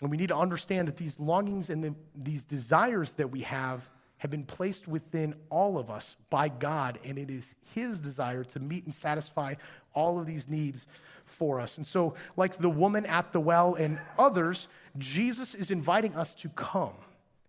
And 0.00 0.10
we 0.10 0.16
need 0.16 0.28
to 0.28 0.36
understand 0.36 0.88
that 0.88 0.96
these 0.96 1.18
longings 1.18 1.70
and 1.70 1.84
the, 1.84 1.94
these 2.14 2.42
desires 2.44 3.12
that 3.14 3.30
we 3.30 3.40
have 3.42 3.88
have 4.18 4.30
been 4.30 4.44
placed 4.44 4.86
within 4.86 5.34
all 5.48 5.78
of 5.78 5.90
us 5.90 6.16
by 6.28 6.48
God, 6.48 6.98
and 7.04 7.18
it 7.18 7.30
is 7.30 7.54
His 7.74 8.00
desire 8.00 8.44
to 8.44 8.60
meet 8.60 8.84
and 8.84 8.94
satisfy 8.94 9.54
all 9.94 10.18
of 10.18 10.26
these 10.26 10.46
needs 10.46 10.86
for 11.24 11.58
us. 11.58 11.78
And 11.78 11.86
so, 11.86 12.14
like 12.36 12.58
the 12.58 12.68
woman 12.68 13.06
at 13.06 13.32
the 13.32 13.40
well 13.40 13.74
and 13.76 13.98
others, 14.18 14.68
Jesus 14.98 15.54
is 15.54 15.70
inviting 15.70 16.14
us 16.16 16.34
to 16.36 16.50
come 16.50 16.94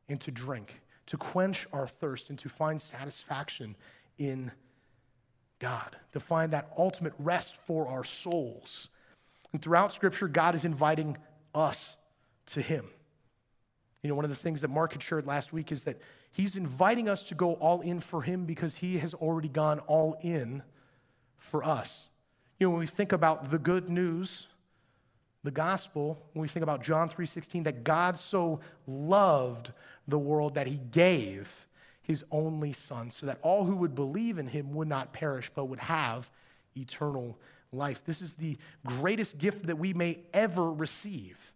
and 0.07 0.19
to 0.21 0.31
drink, 0.31 0.79
to 1.07 1.17
quench 1.17 1.67
our 1.73 1.87
thirst, 1.87 2.29
and 2.29 2.39
to 2.39 2.47
find 2.47 2.79
satisfaction 2.79 3.75
in 4.17 4.51
God, 5.59 5.97
to 6.13 6.19
find 6.19 6.53
that 6.53 6.71
ultimate 6.77 7.13
rest 7.19 7.57
for 7.57 7.87
our 7.87 8.05
souls. 8.05 8.89
And 9.51 9.61
throughout 9.61 9.91
Scripture, 9.91 10.29
God 10.29 10.55
is 10.55 10.63
inviting 10.63 11.17
us 11.53 11.97
to 12.53 12.61
Him. 12.61 12.85
You 14.01 14.09
know, 14.09 14.15
one 14.15 14.25
of 14.25 14.31
the 14.31 14.37
things 14.37 14.61
that 14.61 14.69
Mark 14.69 14.93
had 14.93 15.03
shared 15.03 15.27
last 15.27 15.53
week 15.53 15.71
is 15.71 15.83
that 15.83 15.99
He's 16.31 16.55
inviting 16.55 17.09
us 17.09 17.23
to 17.25 17.35
go 17.35 17.53
all 17.53 17.81
in 17.81 17.99
for 17.99 18.21
Him 18.21 18.45
because 18.45 18.75
He 18.75 18.97
has 18.99 19.13
already 19.13 19.49
gone 19.49 19.79
all 19.79 20.17
in 20.21 20.63
for 21.37 21.63
us. 21.63 22.09
You 22.59 22.67
know, 22.67 22.71
when 22.71 22.79
we 22.79 22.87
think 22.87 23.11
about 23.11 23.51
the 23.51 23.59
good 23.59 23.89
news, 23.89 24.47
the 25.43 25.51
gospel, 25.51 26.21
when 26.33 26.41
we 26.41 26.47
think 26.47 26.63
about 26.63 26.83
John 26.83 27.09
3:16, 27.09 27.63
that 27.63 27.83
God 27.83 28.17
so 28.17 28.59
loved 28.87 29.71
the 30.07 30.19
world 30.19 30.55
that 30.55 30.67
He 30.67 30.79
gave 30.91 31.67
his 32.03 32.25
only 32.31 32.73
son, 32.73 33.09
so 33.09 33.25
that 33.25 33.39
all 33.41 33.63
who 33.63 33.75
would 33.75 33.95
believe 33.95 34.37
in 34.37 34.47
him 34.47 34.73
would 34.73 34.87
not 34.87 35.13
perish, 35.13 35.51
but 35.53 35.65
would 35.65 35.79
have 35.79 36.29
eternal 36.75 37.39
life. 37.71 38.03
This 38.05 38.21
is 38.21 38.35
the 38.35 38.57
greatest 38.85 39.37
gift 39.37 39.67
that 39.67 39.77
we 39.77 39.93
may 39.93 40.19
ever 40.33 40.71
receive. 40.71 41.50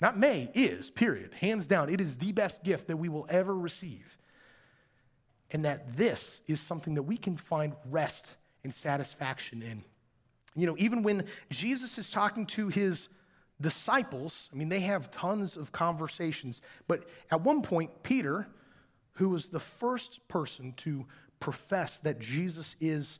Not 0.00 0.18
may, 0.18 0.50
is, 0.54 0.90
period. 0.90 1.32
Hands 1.34 1.66
down, 1.66 1.88
it 1.88 2.00
is 2.00 2.16
the 2.16 2.32
best 2.32 2.62
gift 2.62 2.88
that 2.88 2.96
we 2.96 3.08
will 3.08 3.26
ever 3.28 3.56
receive. 3.56 4.18
And 5.50 5.64
that 5.64 5.96
this 5.96 6.42
is 6.46 6.60
something 6.60 6.94
that 6.94 7.04
we 7.04 7.16
can 7.16 7.36
find 7.36 7.74
rest 7.90 8.36
and 8.64 8.74
satisfaction 8.74 9.62
in. 9.62 9.84
You 10.54 10.66
know, 10.66 10.74
even 10.78 11.02
when 11.02 11.24
Jesus 11.50 11.98
is 11.98 12.10
talking 12.10 12.46
to 12.46 12.68
his 12.68 13.08
disciples, 13.60 14.50
I 14.52 14.56
mean, 14.56 14.68
they 14.68 14.80
have 14.80 15.10
tons 15.10 15.56
of 15.56 15.72
conversations, 15.72 16.60
but 16.88 17.04
at 17.30 17.40
one 17.42 17.62
point, 17.62 18.02
Peter, 18.02 18.48
who 19.12 19.30
was 19.30 19.48
the 19.48 19.60
first 19.60 20.26
person 20.28 20.74
to 20.78 21.06
profess 21.40 21.98
that 22.00 22.18
Jesus 22.18 22.76
is 22.80 23.18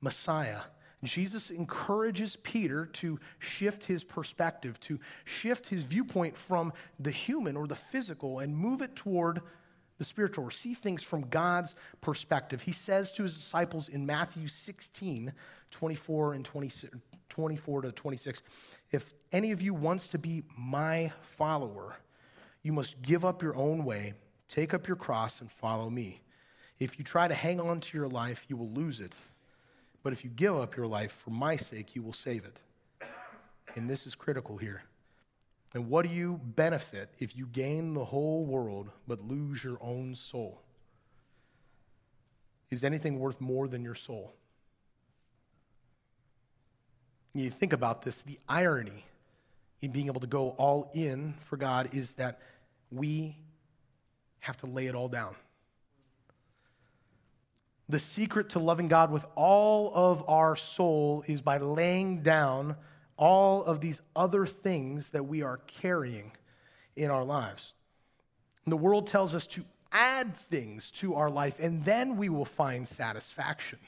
Messiah. 0.00 0.60
Jesus 1.04 1.50
encourages 1.50 2.36
Peter 2.36 2.86
to 2.86 3.18
shift 3.38 3.84
his 3.84 4.04
perspective, 4.04 4.78
to 4.80 5.00
shift 5.24 5.66
his 5.66 5.82
viewpoint 5.82 6.36
from 6.36 6.72
the 7.00 7.10
human 7.10 7.56
or 7.56 7.66
the 7.66 7.74
physical 7.74 8.38
and 8.38 8.56
move 8.56 8.82
it 8.82 8.94
toward 8.94 9.40
the 9.98 10.04
spiritual, 10.04 10.44
or 10.44 10.50
see 10.50 10.74
things 10.74 11.02
from 11.02 11.22
God's 11.28 11.76
perspective. 12.00 12.62
He 12.62 12.72
says 12.72 13.12
to 13.12 13.22
his 13.22 13.34
disciples 13.34 13.88
in 13.88 14.04
Matthew 14.04 14.48
16, 14.48 15.32
24 15.70 16.34
and 16.34 16.44
26, 16.44 16.96
24 17.28 17.82
to 17.82 17.92
26, 17.92 18.42
if 18.90 19.14
any 19.30 19.52
of 19.52 19.62
you 19.62 19.74
wants 19.74 20.08
to 20.08 20.18
be 20.18 20.42
my 20.58 21.12
follower, 21.22 21.94
you 22.62 22.72
must 22.72 23.00
give 23.02 23.24
up 23.24 23.42
your 23.42 23.54
own 23.54 23.84
way 23.84 24.14
Take 24.52 24.74
up 24.74 24.86
your 24.86 24.98
cross 24.98 25.40
and 25.40 25.50
follow 25.50 25.88
me. 25.88 26.20
If 26.78 26.98
you 26.98 27.06
try 27.06 27.26
to 27.26 27.32
hang 27.32 27.58
on 27.58 27.80
to 27.80 27.96
your 27.96 28.06
life, 28.06 28.44
you 28.48 28.56
will 28.58 28.68
lose 28.68 29.00
it. 29.00 29.14
But 30.02 30.12
if 30.12 30.24
you 30.24 30.30
give 30.30 30.56
up 30.56 30.76
your 30.76 30.86
life 30.86 31.12
for 31.12 31.30
my 31.30 31.56
sake, 31.56 31.94
you 31.94 32.02
will 32.02 32.12
save 32.12 32.44
it. 32.44 32.60
And 33.74 33.88
this 33.88 34.06
is 34.06 34.14
critical 34.14 34.56
here. 34.56 34.82
And 35.74 35.88
what 35.88 36.06
do 36.06 36.12
you 36.12 36.40
benefit 36.42 37.14
if 37.18 37.36
you 37.36 37.46
gain 37.46 37.94
the 37.94 38.04
whole 38.04 38.44
world 38.44 38.90
but 39.06 39.26
lose 39.26 39.64
your 39.64 39.78
own 39.80 40.14
soul? 40.14 40.60
Is 42.70 42.84
anything 42.84 43.18
worth 43.18 43.40
more 43.40 43.68
than 43.68 43.82
your 43.82 43.94
soul? 43.94 44.34
You 47.34 47.48
think 47.50 47.72
about 47.72 48.02
this, 48.02 48.20
the 48.22 48.38
irony 48.48 49.04
in 49.80 49.90
being 49.90 50.06
able 50.06 50.20
to 50.20 50.26
go 50.26 50.50
all 50.50 50.90
in 50.94 51.34
for 51.46 51.56
God 51.56 51.90
is 51.92 52.12
that 52.14 52.40
we 52.90 53.36
have 54.40 54.56
to 54.58 54.66
lay 54.66 54.86
it 54.86 54.94
all 54.94 55.08
down. 55.08 55.34
The 57.92 57.98
secret 57.98 58.48
to 58.50 58.58
loving 58.58 58.88
God 58.88 59.10
with 59.10 59.26
all 59.34 59.92
of 59.94 60.26
our 60.26 60.56
soul 60.56 61.24
is 61.26 61.42
by 61.42 61.58
laying 61.58 62.22
down 62.22 62.74
all 63.18 63.62
of 63.64 63.82
these 63.82 64.00
other 64.16 64.46
things 64.46 65.10
that 65.10 65.24
we 65.24 65.42
are 65.42 65.58
carrying 65.66 66.32
in 66.96 67.10
our 67.10 67.22
lives. 67.22 67.74
And 68.64 68.72
the 68.72 68.78
world 68.78 69.08
tells 69.08 69.34
us 69.34 69.46
to 69.48 69.66
add 69.92 70.34
things 70.34 70.90
to 70.92 71.16
our 71.16 71.28
life, 71.28 71.58
and 71.60 71.84
then 71.84 72.16
we 72.16 72.30
will 72.30 72.46
find 72.46 72.88
satisfaction. 72.88 73.78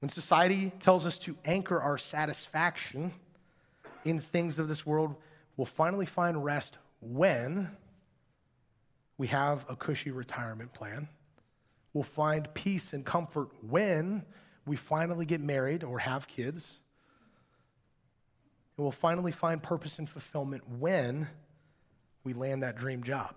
When 0.00 0.10
society 0.10 0.72
tells 0.78 1.06
us 1.06 1.16
to 1.20 1.38
anchor 1.46 1.80
our 1.80 1.96
satisfaction 1.96 3.14
in 4.04 4.20
things 4.20 4.58
of 4.58 4.68
this 4.68 4.84
world, 4.84 5.14
we'll 5.56 5.64
finally 5.64 6.04
find 6.04 6.44
rest 6.44 6.76
when 7.00 7.74
we 9.16 9.28
have 9.28 9.64
a 9.70 9.74
cushy 9.74 10.10
retirement 10.10 10.74
plan. 10.74 11.08
We'll 11.92 12.04
find 12.04 12.52
peace 12.54 12.92
and 12.92 13.04
comfort 13.04 13.48
when 13.62 14.24
we 14.66 14.76
finally 14.76 15.26
get 15.26 15.40
married 15.40 15.82
or 15.82 15.98
have 15.98 16.28
kids. 16.28 16.78
And 18.76 18.84
we'll 18.84 18.92
finally 18.92 19.32
find 19.32 19.62
purpose 19.62 19.98
and 19.98 20.08
fulfillment 20.08 20.62
when 20.78 21.28
we 22.22 22.32
land 22.32 22.62
that 22.62 22.76
dream 22.78 23.02
job. 23.02 23.34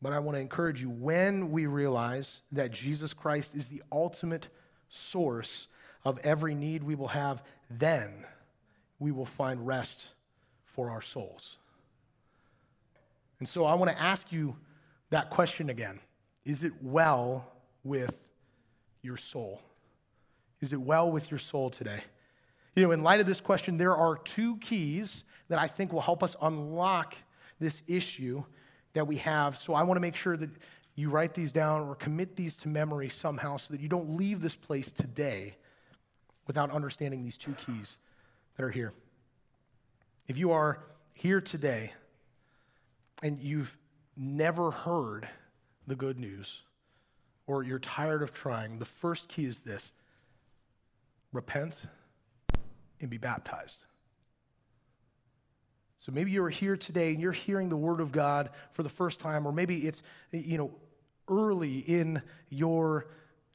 But 0.00 0.12
I 0.12 0.18
want 0.18 0.36
to 0.36 0.40
encourage 0.40 0.80
you 0.80 0.90
when 0.90 1.50
we 1.50 1.66
realize 1.66 2.42
that 2.52 2.70
Jesus 2.70 3.12
Christ 3.12 3.54
is 3.54 3.68
the 3.68 3.82
ultimate 3.90 4.48
source 4.88 5.66
of 6.04 6.18
every 6.20 6.54
need 6.54 6.82
we 6.82 6.94
will 6.94 7.08
have, 7.08 7.42
then 7.70 8.24
we 8.98 9.12
will 9.12 9.26
find 9.26 9.66
rest 9.66 10.08
for 10.64 10.90
our 10.90 11.02
souls. 11.02 11.56
And 13.38 13.48
so 13.48 13.64
I 13.64 13.74
want 13.74 13.90
to 13.90 14.00
ask 14.00 14.32
you 14.32 14.56
that 15.10 15.30
question 15.30 15.70
again 15.70 16.00
Is 16.48 16.62
it 16.62 16.72
well 16.80 17.46
with 17.84 18.16
your 19.02 19.18
soul? 19.18 19.60
Is 20.62 20.72
it 20.72 20.80
well 20.80 21.12
with 21.12 21.30
your 21.30 21.36
soul 21.36 21.68
today? 21.68 22.00
You 22.74 22.84
know, 22.84 22.92
in 22.92 23.02
light 23.02 23.20
of 23.20 23.26
this 23.26 23.42
question, 23.42 23.76
there 23.76 23.94
are 23.94 24.16
two 24.16 24.56
keys 24.56 25.24
that 25.48 25.58
I 25.58 25.68
think 25.68 25.92
will 25.92 26.00
help 26.00 26.22
us 26.22 26.34
unlock 26.40 27.16
this 27.60 27.82
issue 27.86 28.42
that 28.94 29.06
we 29.06 29.16
have. 29.16 29.58
So 29.58 29.74
I 29.74 29.82
want 29.82 29.98
to 29.98 30.00
make 30.00 30.16
sure 30.16 30.38
that 30.38 30.48
you 30.94 31.10
write 31.10 31.34
these 31.34 31.52
down 31.52 31.82
or 31.82 31.94
commit 31.94 32.34
these 32.34 32.56
to 32.56 32.68
memory 32.68 33.10
somehow 33.10 33.58
so 33.58 33.74
that 33.74 33.82
you 33.82 33.88
don't 33.90 34.16
leave 34.16 34.40
this 34.40 34.56
place 34.56 34.90
today 34.90 35.54
without 36.46 36.70
understanding 36.70 37.22
these 37.22 37.36
two 37.36 37.52
keys 37.66 37.98
that 38.56 38.64
are 38.64 38.70
here. 38.70 38.94
If 40.26 40.38
you 40.38 40.52
are 40.52 40.82
here 41.12 41.42
today 41.42 41.92
and 43.22 43.38
you've 43.38 43.76
never 44.16 44.70
heard 44.70 45.28
the 45.88 45.96
good 45.96 46.18
news 46.18 46.60
or 47.46 47.62
you're 47.62 47.78
tired 47.78 48.22
of 48.22 48.32
trying, 48.32 48.78
the 48.78 48.84
first 48.84 49.28
key 49.28 49.46
is 49.46 49.60
this 49.60 49.92
repent 51.32 51.76
and 53.00 53.10
be 53.10 53.18
baptized. 53.18 53.78
So 55.98 56.12
maybe 56.12 56.30
you're 56.30 56.48
here 56.48 56.76
today 56.76 57.10
and 57.10 57.20
you're 57.20 57.32
hearing 57.32 57.68
the 57.68 57.76
word 57.76 58.00
of 58.00 58.12
God 58.12 58.50
for 58.72 58.82
the 58.82 58.88
first 58.88 59.18
time, 59.18 59.46
or 59.46 59.52
maybe 59.52 59.86
it's, 59.86 60.02
you 60.30 60.56
know, 60.56 60.70
early 61.28 61.78
in 61.78 62.22
your 62.50 63.06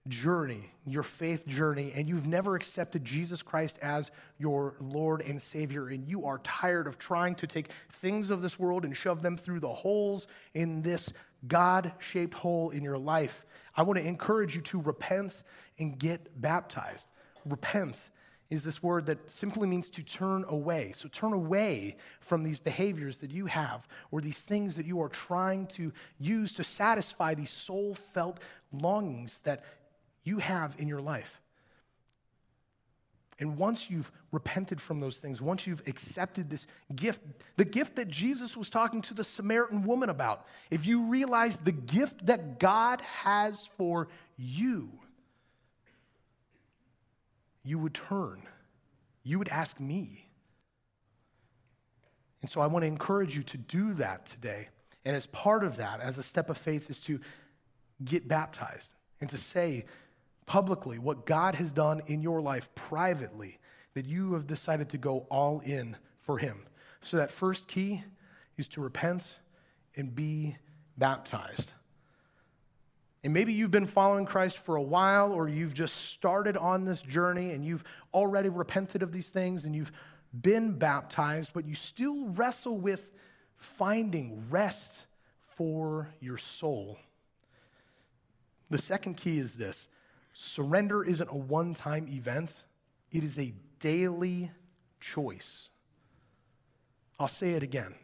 journey, 0.09 0.71
your 0.85 1.03
faith 1.03 1.47
journey, 1.47 1.93
and 1.95 2.09
you've 2.09 2.27
never 2.27 2.55
accepted 2.55 3.05
Jesus 3.05 3.41
Christ 3.41 3.77
as 3.81 4.11
your 4.37 4.75
Lord 4.81 5.21
and 5.21 5.41
Savior, 5.41 5.87
and 5.87 6.05
you 6.05 6.25
are 6.25 6.39
tired 6.39 6.87
of 6.87 6.97
trying 6.97 7.35
to 7.35 7.47
take 7.47 7.69
things 7.89 8.29
of 8.29 8.41
this 8.41 8.59
world 8.59 8.83
and 8.83 8.95
shove 8.95 9.21
them 9.21 9.37
through 9.37 9.61
the 9.61 9.69
holes 9.69 10.27
in 10.53 10.81
this 10.81 11.13
God 11.47 11.93
shaped 11.99 12.33
hole 12.33 12.69
in 12.69 12.83
your 12.83 12.97
life, 12.97 13.45
I 13.75 13.83
want 13.83 13.99
to 13.99 14.05
encourage 14.05 14.55
you 14.55 14.61
to 14.61 14.81
repent 14.81 15.43
and 15.79 15.97
get 15.97 16.41
baptized. 16.41 17.05
Repent 17.45 17.97
is 18.49 18.63
this 18.63 18.83
word 18.83 19.07
that 19.07 19.31
simply 19.31 19.67
means 19.67 19.89
to 19.89 20.03
turn 20.03 20.45
away. 20.47 20.91
So 20.93 21.09
turn 21.09 21.33
away 21.33 21.97
from 22.19 22.43
these 22.43 22.59
behaviors 22.59 23.17
that 23.19 23.31
you 23.31 23.47
have 23.47 23.87
or 24.11 24.21
these 24.21 24.41
things 24.41 24.75
that 24.75 24.85
you 24.85 25.01
are 25.01 25.09
trying 25.09 25.65
to 25.67 25.91
use 26.19 26.53
to 26.53 26.63
satisfy 26.63 27.33
these 27.33 27.49
soul 27.49 27.95
felt 27.95 28.39
longings 28.71 29.39
that 29.41 29.63
you 30.23 30.37
have 30.37 30.75
in 30.77 30.87
your 30.87 31.01
life. 31.01 31.41
And 33.39 33.57
once 33.57 33.89
you've 33.89 34.11
repented 34.31 34.79
from 34.79 34.99
those 34.99 35.19
things, 35.19 35.41
once 35.41 35.65
you've 35.65 35.81
accepted 35.87 36.49
this 36.49 36.67
gift, 36.95 37.21
the 37.57 37.65
gift 37.65 37.95
that 37.95 38.07
Jesus 38.07 38.55
was 38.55 38.69
talking 38.69 39.01
to 39.03 39.13
the 39.13 39.23
Samaritan 39.23 39.83
woman 39.83 40.09
about, 40.09 40.45
if 40.69 40.85
you 40.85 41.05
realize 41.05 41.59
the 41.59 41.71
gift 41.71 42.25
that 42.27 42.59
God 42.59 43.01
has 43.01 43.67
for 43.77 44.07
you, 44.37 44.91
you 47.63 47.79
would 47.79 47.93
turn. 47.93 48.43
You 49.23 49.39
would 49.39 49.49
ask 49.49 49.79
me. 49.79 50.29
And 52.41 52.49
so 52.49 52.59
I 52.61 52.67
want 52.67 52.83
to 52.83 52.87
encourage 52.87 53.35
you 53.35 53.43
to 53.43 53.57
do 53.57 53.93
that 53.95 54.25
today. 54.25 54.67
And 55.05 55.15
as 55.15 55.25
part 55.27 55.63
of 55.63 55.77
that, 55.77 56.01
as 56.01 56.17
a 56.17 56.23
step 56.23 56.49
of 56.49 56.57
faith, 56.57 56.89
is 56.89 56.99
to 57.01 57.19
get 58.03 58.27
baptized 58.27 58.89
and 59.21 59.29
to 59.29 59.37
say 59.37 59.85
publicly 60.45 60.99
what 60.99 61.25
God 61.25 61.55
has 61.55 61.71
done 61.71 62.01
in 62.07 62.21
your 62.21 62.41
life 62.41 62.73
privately, 62.75 63.59
that 63.93 64.05
you 64.05 64.33
have 64.33 64.47
decided 64.47 64.89
to 64.89 64.97
go 64.97 65.25
all 65.29 65.59
in 65.61 65.95
for 66.21 66.37
Him. 66.37 66.65
So 67.01 67.17
that 67.17 67.31
first 67.31 67.67
key 67.67 68.03
is 68.57 68.67
to 68.69 68.81
repent 68.81 69.39
and 69.95 70.13
be 70.13 70.57
baptized. 70.97 71.71
And 73.23 73.33
maybe 73.33 73.53
you've 73.53 73.71
been 73.71 73.85
following 73.85 74.25
Christ 74.25 74.57
for 74.57 74.75
a 74.75 74.81
while, 74.81 75.31
or 75.31 75.47
you've 75.47 75.73
just 75.73 75.95
started 76.11 76.57
on 76.57 76.83
this 76.83 77.01
journey 77.01 77.51
and 77.51 77.63
you've 77.63 77.83
already 78.13 78.49
repented 78.49 79.01
of 79.01 79.13
these 79.13 79.29
things 79.29 79.63
and 79.65 79.73
you've 79.73 79.93
been 80.41 80.77
baptized, 80.77 81.51
but 81.53 81.65
you 81.65 81.75
still 81.75 82.25
wrestle 82.29 82.77
with 82.77 83.11
finding 83.55 84.43
rest 84.49 85.05
for 85.39 86.09
your 86.19 86.37
soul. 86.37 86.97
The 88.69 88.77
second 88.77 89.15
key 89.15 89.37
is 89.37 89.53
this 89.53 89.87
surrender 90.33 91.03
isn't 91.03 91.29
a 91.29 91.35
one 91.35 91.73
time 91.73 92.07
event, 92.09 92.63
it 93.11 93.23
is 93.23 93.37
a 93.37 93.53
daily 93.79 94.51
choice. 94.99 95.69
I'll 97.19 97.27
say 97.27 97.51
it 97.51 97.63
again. 97.63 97.95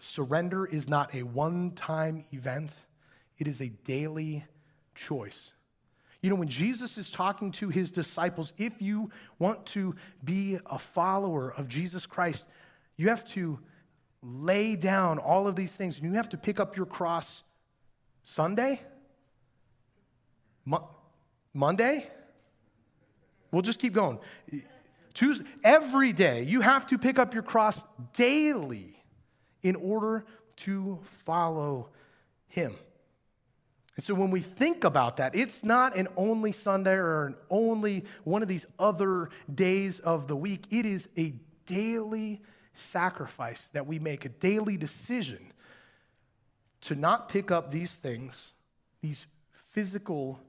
Surrender 0.00 0.66
is 0.66 0.88
not 0.88 1.14
a 1.14 1.22
one 1.22 1.72
time 1.72 2.24
event 2.32 2.74
it 3.42 3.48
is 3.48 3.60
a 3.60 3.70
daily 3.84 4.44
choice. 4.94 5.52
You 6.20 6.30
know, 6.30 6.36
when 6.36 6.48
Jesus 6.48 6.98
is 6.98 7.10
talking 7.10 7.50
to 7.52 7.68
his 7.68 7.90
disciples, 7.90 8.52
if 8.56 8.80
you 8.80 9.10
want 9.40 9.66
to 9.66 9.96
be 10.22 10.58
a 10.66 10.78
follower 10.78 11.52
of 11.56 11.66
Jesus 11.66 12.06
Christ, 12.06 12.44
you 12.96 13.08
have 13.08 13.26
to 13.30 13.58
lay 14.22 14.76
down 14.76 15.18
all 15.18 15.48
of 15.48 15.56
these 15.56 15.74
things 15.74 15.98
and 15.98 16.06
you 16.06 16.12
have 16.12 16.28
to 16.28 16.36
pick 16.36 16.60
up 16.60 16.76
your 16.76 16.86
cross 16.86 17.42
Sunday, 18.22 18.80
Monday. 21.54 22.08
We'll 23.50 23.62
just 23.62 23.78
keep 23.78 23.92
going. 23.92 24.18
Tuesday, 25.14 25.44
every 25.62 26.12
day, 26.12 26.42
you 26.42 26.62
have 26.62 26.86
to 26.86 26.98
pick 26.98 27.18
up 27.18 27.34
your 27.34 27.42
cross 27.42 27.84
daily 28.14 28.96
in 29.62 29.76
order 29.76 30.24
to 30.56 30.98
follow 31.02 31.90
him. 32.46 32.74
And 33.96 34.04
so 34.04 34.14
when 34.14 34.30
we 34.30 34.40
think 34.40 34.84
about 34.84 35.18
that, 35.18 35.34
it's 35.34 35.62
not 35.62 35.96
an 35.96 36.08
only 36.16 36.52
Sunday 36.52 36.94
or 36.94 37.26
an 37.26 37.36
only 37.50 38.04
one 38.24 38.42
of 38.42 38.48
these 38.48 38.64
other 38.78 39.28
days 39.54 40.00
of 40.00 40.28
the 40.28 40.36
week. 40.36 40.66
It 40.70 40.86
is 40.86 41.08
a 41.18 41.34
daily 41.66 42.40
sacrifice 42.74 43.68
that 43.68 43.86
we 43.86 43.98
make, 43.98 44.24
a 44.24 44.30
daily 44.30 44.78
decision 44.78 45.52
to 46.82 46.94
not 46.94 47.28
pick 47.28 47.50
up 47.50 47.70
these 47.70 47.98
things, 47.98 48.52
these 49.02 49.26
physical 49.52 50.40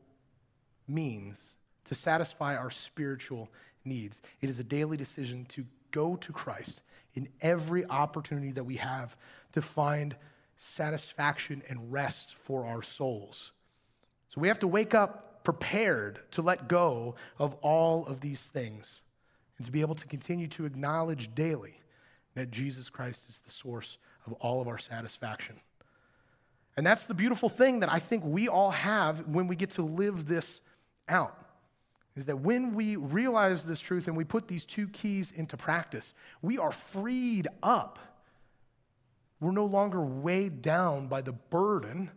means 0.87 1.55
to 1.85 1.95
satisfy 1.95 2.55
our 2.55 2.71
spiritual 2.71 3.49
needs. 3.85 4.21
It 4.41 4.49
is 4.49 4.59
a 4.59 4.63
daily 4.63 4.97
decision 4.97 5.45
to 5.49 5.65
go 5.91 6.15
to 6.17 6.31
Christ 6.31 6.81
in 7.13 7.29
every 7.41 7.85
opportunity 7.85 8.51
that 8.51 8.63
we 8.63 8.75
have 8.75 9.15
to 9.53 9.61
find 9.61 10.15
satisfaction 10.57 11.61
and 11.67 11.91
rest 11.91 12.35
for 12.41 12.65
our 12.65 12.81
souls. 12.81 13.51
So 14.29 14.41
we 14.41 14.47
have 14.47 14.59
to 14.59 14.67
wake 14.67 14.95
up 14.95 15.43
prepared 15.43 16.19
to 16.31 16.41
let 16.41 16.67
go 16.67 17.15
of 17.37 17.53
all 17.55 18.05
of 18.07 18.21
these 18.21 18.47
things 18.47 19.01
and 19.57 19.65
to 19.65 19.71
be 19.71 19.81
able 19.81 19.95
to 19.95 20.07
continue 20.07 20.47
to 20.47 20.65
acknowledge 20.65 21.35
daily 21.35 21.79
that 22.35 22.49
Jesus 22.49 22.89
Christ 22.89 23.25
is 23.29 23.41
the 23.41 23.51
source 23.51 23.97
of 24.25 24.33
all 24.33 24.61
of 24.61 24.67
our 24.67 24.77
satisfaction. 24.77 25.55
And 26.75 26.85
that's 26.85 27.05
the 27.05 27.13
beautiful 27.13 27.49
thing 27.49 27.81
that 27.81 27.91
I 27.91 27.99
think 27.99 28.23
we 28.25 28.47
all 28.47 28.71
have 28.71 29.27
when 29.27 29.47
we 29.47 29.55
get 29.55 29.71
to 29.71 29.83
live 29.83 30.27
this 30.27 30.61
out. 31.07 31.37
Is 32.15 32.25
that 32.25 32.37
when 32.37 32.75
we 32.75 32.95
realize 32.95 33.63
this 33.63 33.79
truth 33.79 34.07
and 34.07 34.15
we 34.15 34.23
put 34.23 34.47
these 34.47 34.65
two 34.65 34.87
keys 34.87 35.31
into 35.31 35.57
practice, 35.57 36.13
we 36.41 36.59
are 36.59 36.71
freed 36.71 37.47
up 37.63 37.99
we're 39.43 39.51
no 39.51 39.65
longer 39.65 40.01
weighed 40.01 40.61
down 40.61 41.07
by 41.07 41.19
the 41.19 41.33
burden 41.33 42.09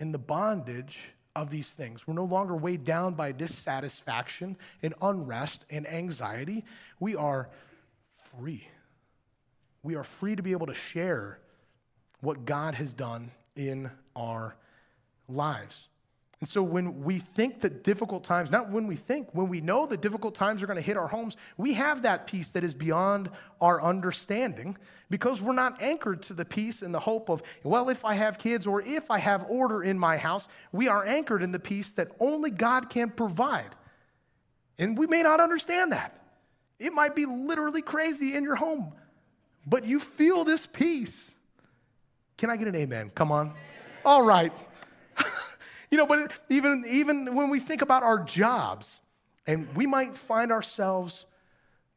and 0.00 0.12
the 0.12 0.18
bondage 0.18 0.98
of 1.36 1.50
these 1.50 1.72
things. 1.72 2.04
We're 2.04 2.14
no 2.14 2.24
longer 2.24 2.56
weighed 2.56 2.84
down 2.84 3.14
by 3.14 3.30
dissatisfaction 3.30 4.56
and 4.82 4.92
unrest 5.00 5.64
and 5.70 5.86
anxiety. 5.86 6.64
We 6.98 7.14
are 7.14 7.48
free. 8.36 8.66
We 9.84 9.94
are 9.94 10.02
free 10.02 10.34
to 10.34 10.42
be 10.42 10.50
able 10.50 10.66
to 10.66 10.74
share 10.74 11.38
what 12.22 12.44
God 12.44 12.74
has 12.74 12.92
done 12.92 13.30
in 13.54 13.88
our 14.16 14.56
lives. 15.28 15.86
And 16.42 16.48
so 16.48 16.60
when 16.60 17.04
we 17.04 17.20
think 17.20 17.60
that 17.60 17.84
difficult 17.84 18.24
times, 18.24 18.50
not 18.50 18.68
when 18.68 18.88
we 18.88 18.96
think, 18.96 19.28
when 19.30 19.48
we 19.48 19.60
know 19.60 19.86
that 19.86 20.00
difficult 20.00 20.34
times 20.34 20.60
are 20.60 20.66
going 20.66 20.74
to 20.76 20.82
hit 20.82 20.96
our 20.96 21.06
homes, 21.06 21.36
we 21.56 21.74
have 21.74 22.02
that 22.02 22.26
peace 22.26 22.50
that 22.50 22.64
is 22.64 22.74
beyond 22.74 23.30
our 23.60 23.80
understanding 23.80 24.76
because 25.08 25.40
we're 25.40 25.52
not 25.52 25.80
anchored 25.80 26.20
to 26.22 26.34
the 26.34 26.44
peace 26.44 26.82
and 26.82 26.92
the 26.92 26.98
hope 26.98 27.28
of, 27.28 27.44
well, 27.62 27.90
if 27.90 28.04
I 28.04 28.14
have 28.14 28.40
kids 28.40 28.66
or 28.66 28.82
if 28.82 29.08
I 29.08 29.20
have 29.20 29.46
order 29.48 29.84
in 29.84 29.96
my 29.96 30.16
house, 30.16 30.48
we 30.72 30.88
are 30.88 31.06
anchored 31.06 31.44
in 31.44 31.52
the 31.52 31.60
peace 31.60 31.92
that 31.92 32.10
only 32.18 32.50
God 32.50 32.90
can 32.90 33.10
provide. 33.10 33.76
And 34.80 34.98
we 34.98 35.06
may 35.06 35.22
not 35.22 35.38
understand 35.38 35.92
that. 35.92 36.24
It 36.80 36.92
might 36.92 37.14
be 37.14 37.24
literally 37.24 37.82
crazy 37.82 38.34
in 38.34 38.42
your 38.42 38.56
home, 38.56 38.92
but 39.64 39.84
you 39.84 40.00
feel 40.00 40.42
this 40.42 40.66
peace. 40.66 41.30
Can 42.36 42.50
I 42.50 42.56
get 42.56 42.66
an 42.66 42.74
amen? 42.74 43.12
Come 43.14 43.30
on. 43.30 43.54
All 44.04 44.24
right. 44.24 44.52
You 45.92 45.98
know, 45.98 46.06
but 46.06 46.32
even, 46.48 46.84
even 46.88 47.34
when 47.34 47.50
we 47.50 47.60
think 47.60 47.82
about 47.82 48.02
our 48.02 48.18
jobs, 48.18 48.98
and 49.46 49.68
we 49.76 49.86
might 49.86 50.16
find 50.16 50.50
ourselves 50.50 51.26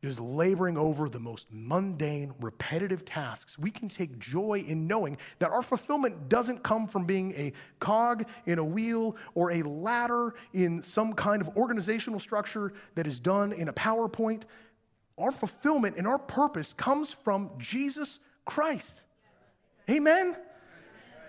just 0.04 0.20
laboring 0.20 0.78
over 0.78 1.08
the 1.08 1.20
most 1.20 1.48
mundane, 1.50 2.34
repetitive 2.42 3.06
tasks, 3.06 3.58
we 3.58 3.72
can 3.72 3.88
take 3.88 4.20
joy 4.20 4.62
in 4.68 4.86
knowing 4.86 5.18
that 5.40 5.50
our 5.50 5.62
fulfillment 5.62 6.28
doesn't 6.28 6.62
come 6.62 6.88
from 6.88 7.06
being 7.06 7.32
a 7.38 7.54
cog 7.80 8.28
in 8.46 8.60
a 8.60 8.64
wheel 8.64 9.16
or 9.34 9.52
a 9.52 9.64
ladder 9.64 10.36
in 10.52 10.84
some 10.84 11.14
kind 11.14 11.42
of 11.42 11.56
organizational 11.56 12.20
structure 12.20 12.74
that 12.96 13.08
is 13.08 13.18
done 13.18 13.54
in 13.54 13.70
a 13.70 13.74
PowerPoint. 13.74 14.44
Our 15.18 15.32
fulfillment 15.32 15.96
and 15.96 16.06
our 16.06 16.20
purpose 16.20 16.74
comes 16.74 17.14
from 17.14 17.50
Jesus 17.58 18.20
Christ. 18.44 19.04
Amen? 19.90 20.36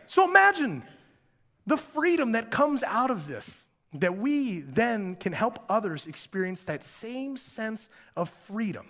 So 0.06 0.28
imagine 0.28 0.82
the 1.66 1.76
freedom 1.76 2.32
that 2.32 2.50
comes 2.50 2.82
out 2.82 3.10
of 3.10 3.26
this, 3.26 3.66
that 3.94 4.16
we 4.18 4.60
then 4.60 5.16
can 5.16 5.32
help 5.32 5.64
others 5.68 6.06
experience 6.06 6.64
that 6.64 6.84
same 6.84 7.36
sense 7.36 7.88
of 8.16 8.28
freedom. 8.28 8.86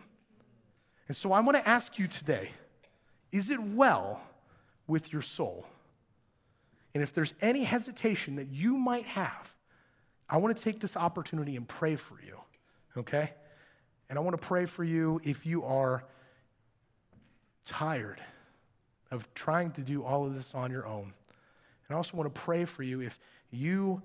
And 1.08 1.16
so 1.16 1.32
I 1.32 1.40
want 1.40 1.56
to 1.56 1.68
ask 1.68 1.98
you 1.98 2.06
today 2.06 2.50
is 3.32 3.50
it 3.50 3.60
well 3.60 4.20
with 4.86 5.12
your 5.12 5.22
soul? 5.22 5.66
And 6.94 7.02
if 7.02 7.12
there's 7.12 7.34
any 7.42 7.64
hesitation 7.64 8.36
that 8.36 8.48
you 8.48 8.76
might 8.78 9.04
have, 9.04 9.52
I 10.30 10.38
want 10.38 10.56
to 10.56 10.62
take 10.62 10.80
this 10.80 10.96
opportunity 10.96 11.56
and 11.56 11.68
pray 11.68 11.96
for 11.96 12.18
you, 12.24 12.38
okay? 12.96 13.32
And 14.08 14.18
I 14.18 14.22
want 14.22 14.40
to 14.40 14.42
pray 14.42 14.66
for 14.66 14.84
you 14.84 15.20
if 15.22 15.44
you 15.44 15.64
are 15.64 16.04
tired 17.66 18.20
of 19.10 19.32
trying 19.34 19.72
to 19.72 19.82
do 19.82 20.04
all 20.04 20.24
of 20.24 20.34
this 20.34 20.54
on 20.54 20.70
your 20.70 20.86
own. 20.86 21.12
And 21.88 21.94
I 21.94 21.96
also 21.96 22.16
want 22.16 22.32
to 22.32 22.40
pray 22.40 22.64
for 22.64 22.82
you 22.82 23.00
if 23.00 23.18
you 23.50 24.02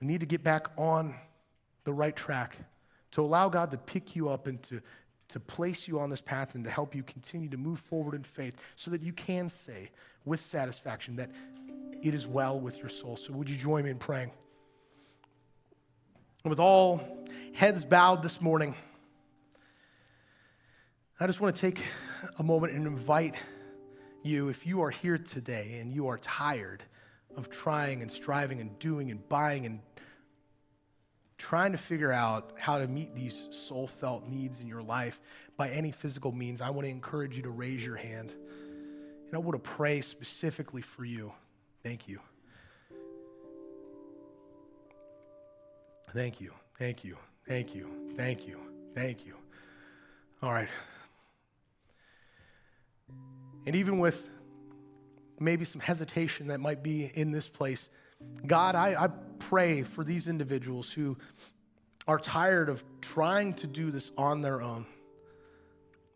need 0.00 0.20
to 0.20 0.26
get 0.26 0.42
back 0.42 0.66
on 0.76 1.14
the 1.84 1.92
right 1.92 2.14
track, 2.14 2.56
to 3.12 3.20
allow 3.20 3.48
God 3.48 3.70
to 3.70 3.78
pick 3.78 4.16
you 4.16 4.28
up 4.28 4.46
and 4.46 4.62
to, 4.64 4.80
to 5.28 5.40
place 5.40 5.86
you 5.86 6.00
on 6.00 6.10
this 6.10 6.20
path 6.20 6.54
and 6.54 6.64
to 6.64 6.70
help 6.70 6.94
you 6.94 7.02
continue 7.02 7.48
to 7.48 7.56
move 7.56 7.78
forward 7.78 8.14
in 8.14 8.22
faith 8.22 8.56
so 8.74 8.90
that 8.90 9.02
you 9.02 9.12
can 9.12 9.48
say 9.48 9.90
with 10.24 10.40
satisfaction 10.40 11.16
that 11.16 11.30
it 12.02 12.14
is 12.14 12.26
well 12.26 12.58
with 12.58 12.78
your 12.78 12.88
soul. 12.88 13.16
So, 13.16 13.32
would 13.32 13.48
you 13.48 13.56
join 13.56 13.84
me 13.84 13.90
in 13.90 13.98
praying? 13.98 14.30
And 16.44 16.50
with 16.50 16.58
all 16.58 17.00
heads 17.52 17.84
bowed 17.84 18.22
this 18.22 18.40
morning, 18.40 18.74
I 21.20 21.26
just 21.26 21.40
want 21.40 21.54
to 21.54 21.60
take 21.60 21.84
a 22.38 22.42
moment 22.42 22.72
and 22.72 22.86
invite 22.86 23.36
you, 24.24 24.48
if 24.48 24.66
you 24.66 24.82
are 24.82 24.90
here 24.90 25.18
today 25.18 25.78
and 25.80 25.92
you 25.92 26.08
are 26.08 26.18
tired 26.18 26.82
of 27.36 27.50
trying 27.50 28.02
and 28.02 28.10
striving 28.10 28.60
and 28.60 28.78
doing 28.78 29.10
and 29.10 29.26
buying 29.28 29.66
and 29.66 29.80
trying 31.38 31.72
to 31.72 31.78
figure 31.78 32.12
out 32.12 32.52
how 32.56 32.78
to 32.78 32.86
meet 32.86 33.14
these 33.14 33.48
soul 33.50 33.86
felt 33.86 34.28
needs 34.28 34.60
in 34.60 34.66
your 34.66 34.82
life 34.82 35.20
by 35.56 35.68
any 35.70 35.90
physical 35.90 36.32
means, 36.32 36.60
I 36.60 36.70
want 36.70 36.86
to 36.86 36.90
encourage 36.90 37.36
you 37.36 37.42
to 37.42 37.50
raise 37.50 37.84
your 37.84 37.96
hand. 37.96 38.30
And 38.30 39.34
I 39.34 39.38
want 39.38 39.52
to 39.52 39.70
pray 39.70 40.00
specifically 40.02 40.82
for 40.82 41.04
you. 41.04 41.32
Thank 41.82 42.06
you. 42.06 42.20
Thank 46.12 46.40
you. 46.40 46.52
Thank 46.78 47.04
you. 47.04 47.16
Thank 47.48 47.74
you. 47.74 47.88
Thank 48.16 48.46
you. 48.46 48.58
Thank 48.94 49.26
you. 49.26 49.34
All 50.42 50.52
right. 50.52 50.68
And 53.66 53.76
even 53.76 53.98
with 53.98 54.28
maybe 55.38 55.64
some 55.64 55.80
hesitation 55.80 56.48
that 56.48 56.60
might 56.60 56.82
be 56.82 57.10
in 57.14 57.32
this 57.32 57.48
place, 57.48 57.90
God, 58.46 58.74
I, 58.74 59.04
I 59.04 59.08
pray 59.38 59.82
for 59.82 60.04
these 60.04 60.28
individuals 60.28 60.92
who 60.92 61.16
are 62.06 62.18
tired 62.18 62.68
of 62.68 62.84
trying 63.00 63.54
to 63.54 63.66
do 63.66 63.90
this 63.90 64.12
on 64.16 64.42
their 64.42 64.60
own, 64.60 64.86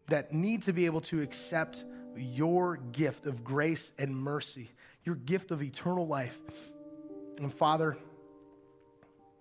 that 0.09 0.33
need 0.33 0.63
to 0.63 0.73
be 0.73 0.87
able 0.87 1.01
to 1.03 1.21
accept 1.21 1.85
your 2.17 2.77
gift 2.77 3.27
of 3.27 3.45
grace 3.45 3.93
and 3.99 4.17
mercy, 4.17 4.71
your 5.05 5.15
gift 5.15 5.51
of 5.51 5.63
eternal 5.63 6.07
life. 6.07 6.39
And 7.41 7.53
Father, 7.53 7.97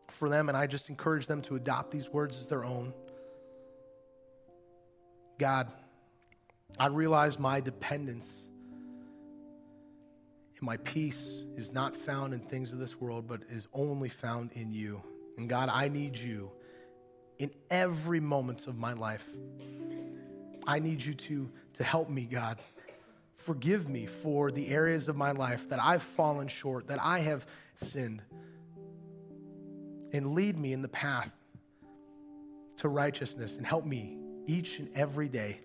for 0.10 0.30
them, 0.30 0.50
and 0.50 0.58
I 0.58 0.68
just 0.68 0.90
encourage 0.90 1.28
them 1.28 1.42
to 1.44 1.56
adopt 1.56 1.92
these 1.92 2.10
words 2.10 2.38
as 2.38 2.48
their 2.48 2.64
own. 2.64 2.94
God, 5.38 5.72
I 6.78 6.88
realize 6.88 7.40
my 7.40 7.62
dependence 7.62 8.44
and 10.58 10.66
my 10.66 10.78
peace 10.78 11.46
is 11.56 11.72
not 11.72 11.96
found 11.96 12.34
in 12.34 12.40
things 12.40 12.72
of 12.72 12.80
this 12.80 13.00
world, 13.00 13.28
but 13.28 13.42
is 13.50 13.68
only 13.74 14.10
found 14.10 14.52
in 14.54 14.72
you. 14.72 15.02
And 15.38 15.50
God, 15.50 15.70
I 15.72 15.88
need 15.88 16.18
you 16.18 16.52
in 17.40 17.52
every 17.70 18.20
moment 18.20 18.68
of 18.68 18.78
my 18.78 18.94
life. 18.94 19.26
I 20.68 20.80
need 20.80 21.04
you 21.04 21.14
to, 21.14 21.50
to 21.76 21.84
help 21.84 22.10
me, 22.10 22.26
God. 22.26 22.60
Forgive 23.38 23.90
me 23.90 24.06
for 24.06 24.52
the 24.52 24.70
areas 24.70 25.08
of 25.10 25.16
my 25.16 25.32
life 25.32 25.70
that 25.70 25.80
I've 25.82 26.04
fallen 26.04 26.48
short, 26.48 26.88
that 26.88 27.00
I 27.02 27.20
have 27.20 27.46
sinned. 27.76 28.22
And 30.14 30.34
lead 30.34 30.58
me 30.58 30.72
in 30.72 30.82
the 30.82 30.88
path 30.88 31.34
to 32.78 32.88
righteousness 32.88 33.58
and 33.58 33.66
help 33.66 33.86
me 33.86 34.18
each 34.46 34.80
and 34.80 34.90
every 34.96 35.28
day 35.28 35.60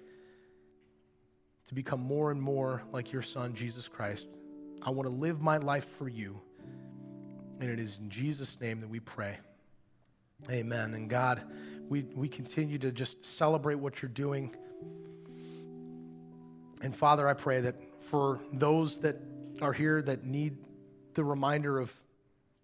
to 1.71 1.75
become 1.77 2.01
more 2.01 2.33
and 2.33 2.43
more 2.43 2.83
like 2.91 3.13
your 3.13 3.23
son, 3.23 3.55
Jesus 3.55 3.87
Christ. 3.87 4.27
I 4.83 4.91
want 4.91 5.09
to 5.09 5.15
live 5.15 5.41
my 5.41 5.59
life 5.59 5.85
for 5.85 6.09
you. 6.09 6.41
And 7.61 7.71
it 7.71 7.79
is 7.79 7.97
in 8.01 8.11
Jesus' 8.11 8.61
name 8.61 8.81
that 8.81 8.91
we 8.91 8.99
pray. 8.99 9.39
Amen. 10.51 10.95
And 10.95 11.09
God, 11.09 11.41
we, 11.89 12.03
we 12.17 12.29
continue 12.29 12.77
to 12.79 12.91
just 12.91 13.25
celebrate 13.25 13.77
what 13.77 14.03
you're 14.03 14.09
doing. 14.09 14.53
And 16.83 16.97
Father, 16.97 17.29
I 17.29 17.35
pray 17.35 17.61
that 17.61 17.77
for 18.03 18.41
those 18.53 18.99
that 18.99 19.21
are 19.63 19.73
here 19.73 20.03
that 20.03 20.25
need 20.25 20.57
the 21.15 21.23
reminder 21.23 21.79
of 21.79 21.95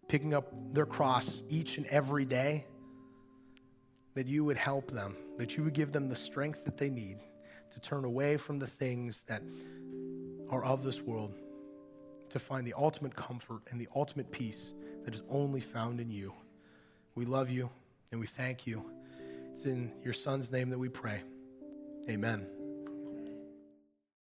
picking 0.09 0.35
up 0.35 0.53
their 0.73 0.87
cross 0.87 1.45
each 1.49 1.79
and 1.79 1.87
every 1.87 2.25
day, 2.25 2.66
that 4.14 4.27
you 4.27 4.45
would 4.45 4.57
help 4.57 4.90
them, 4.90 5.14
that 5.38 5.57
you 5.57 5.62
would 5.62 5.75
give 5.75 5.92
them 5.92 6.09
the 6.09 6.16
strength 6.16 6.64
that 6.64 6.77
they 6.77 6.90
need 6.90 7.19
to 7.72 7.81
turn 7.81 8.05
away 8.05 8.37
from 8.37 8.59
the 8.59 8.66
things 8.66 9.22
that 9.26 9.42
are 10.50 10.64
of 10.64 10.85
this 10.85 11.02
world, 11.02 11.35
to 12.31 12.38
find 12.38 12.66
the 12.66 12.74
ultimate 12.76 13.14
comfort 13.14 13.62
and 13.70 13.81
the 13.81 13.88
ultimate 13.94 14.31
peace 14.31 14.72
that 15.05 15.14
is 15.14 15.22
only 15.29 15.61
found 15.61 16.00
in 16.00 16.11
you. 16.11 16.33
We 17.14 17.24
love 17.24 17.50
you 17.50 17.70
and 18.11 18.20
we 18.20 18.26
thank 18.26 18.66
you. 18.66 18.85
It's 19.52 19.64
in 19.64 19.92
your 20.05 20.12
Son's 20.12 20.52
name 20.52 20.70
that 20.70 20.79
we 20.79 20.88
pray. 20.88 21.22
Amen. 22.09 22.56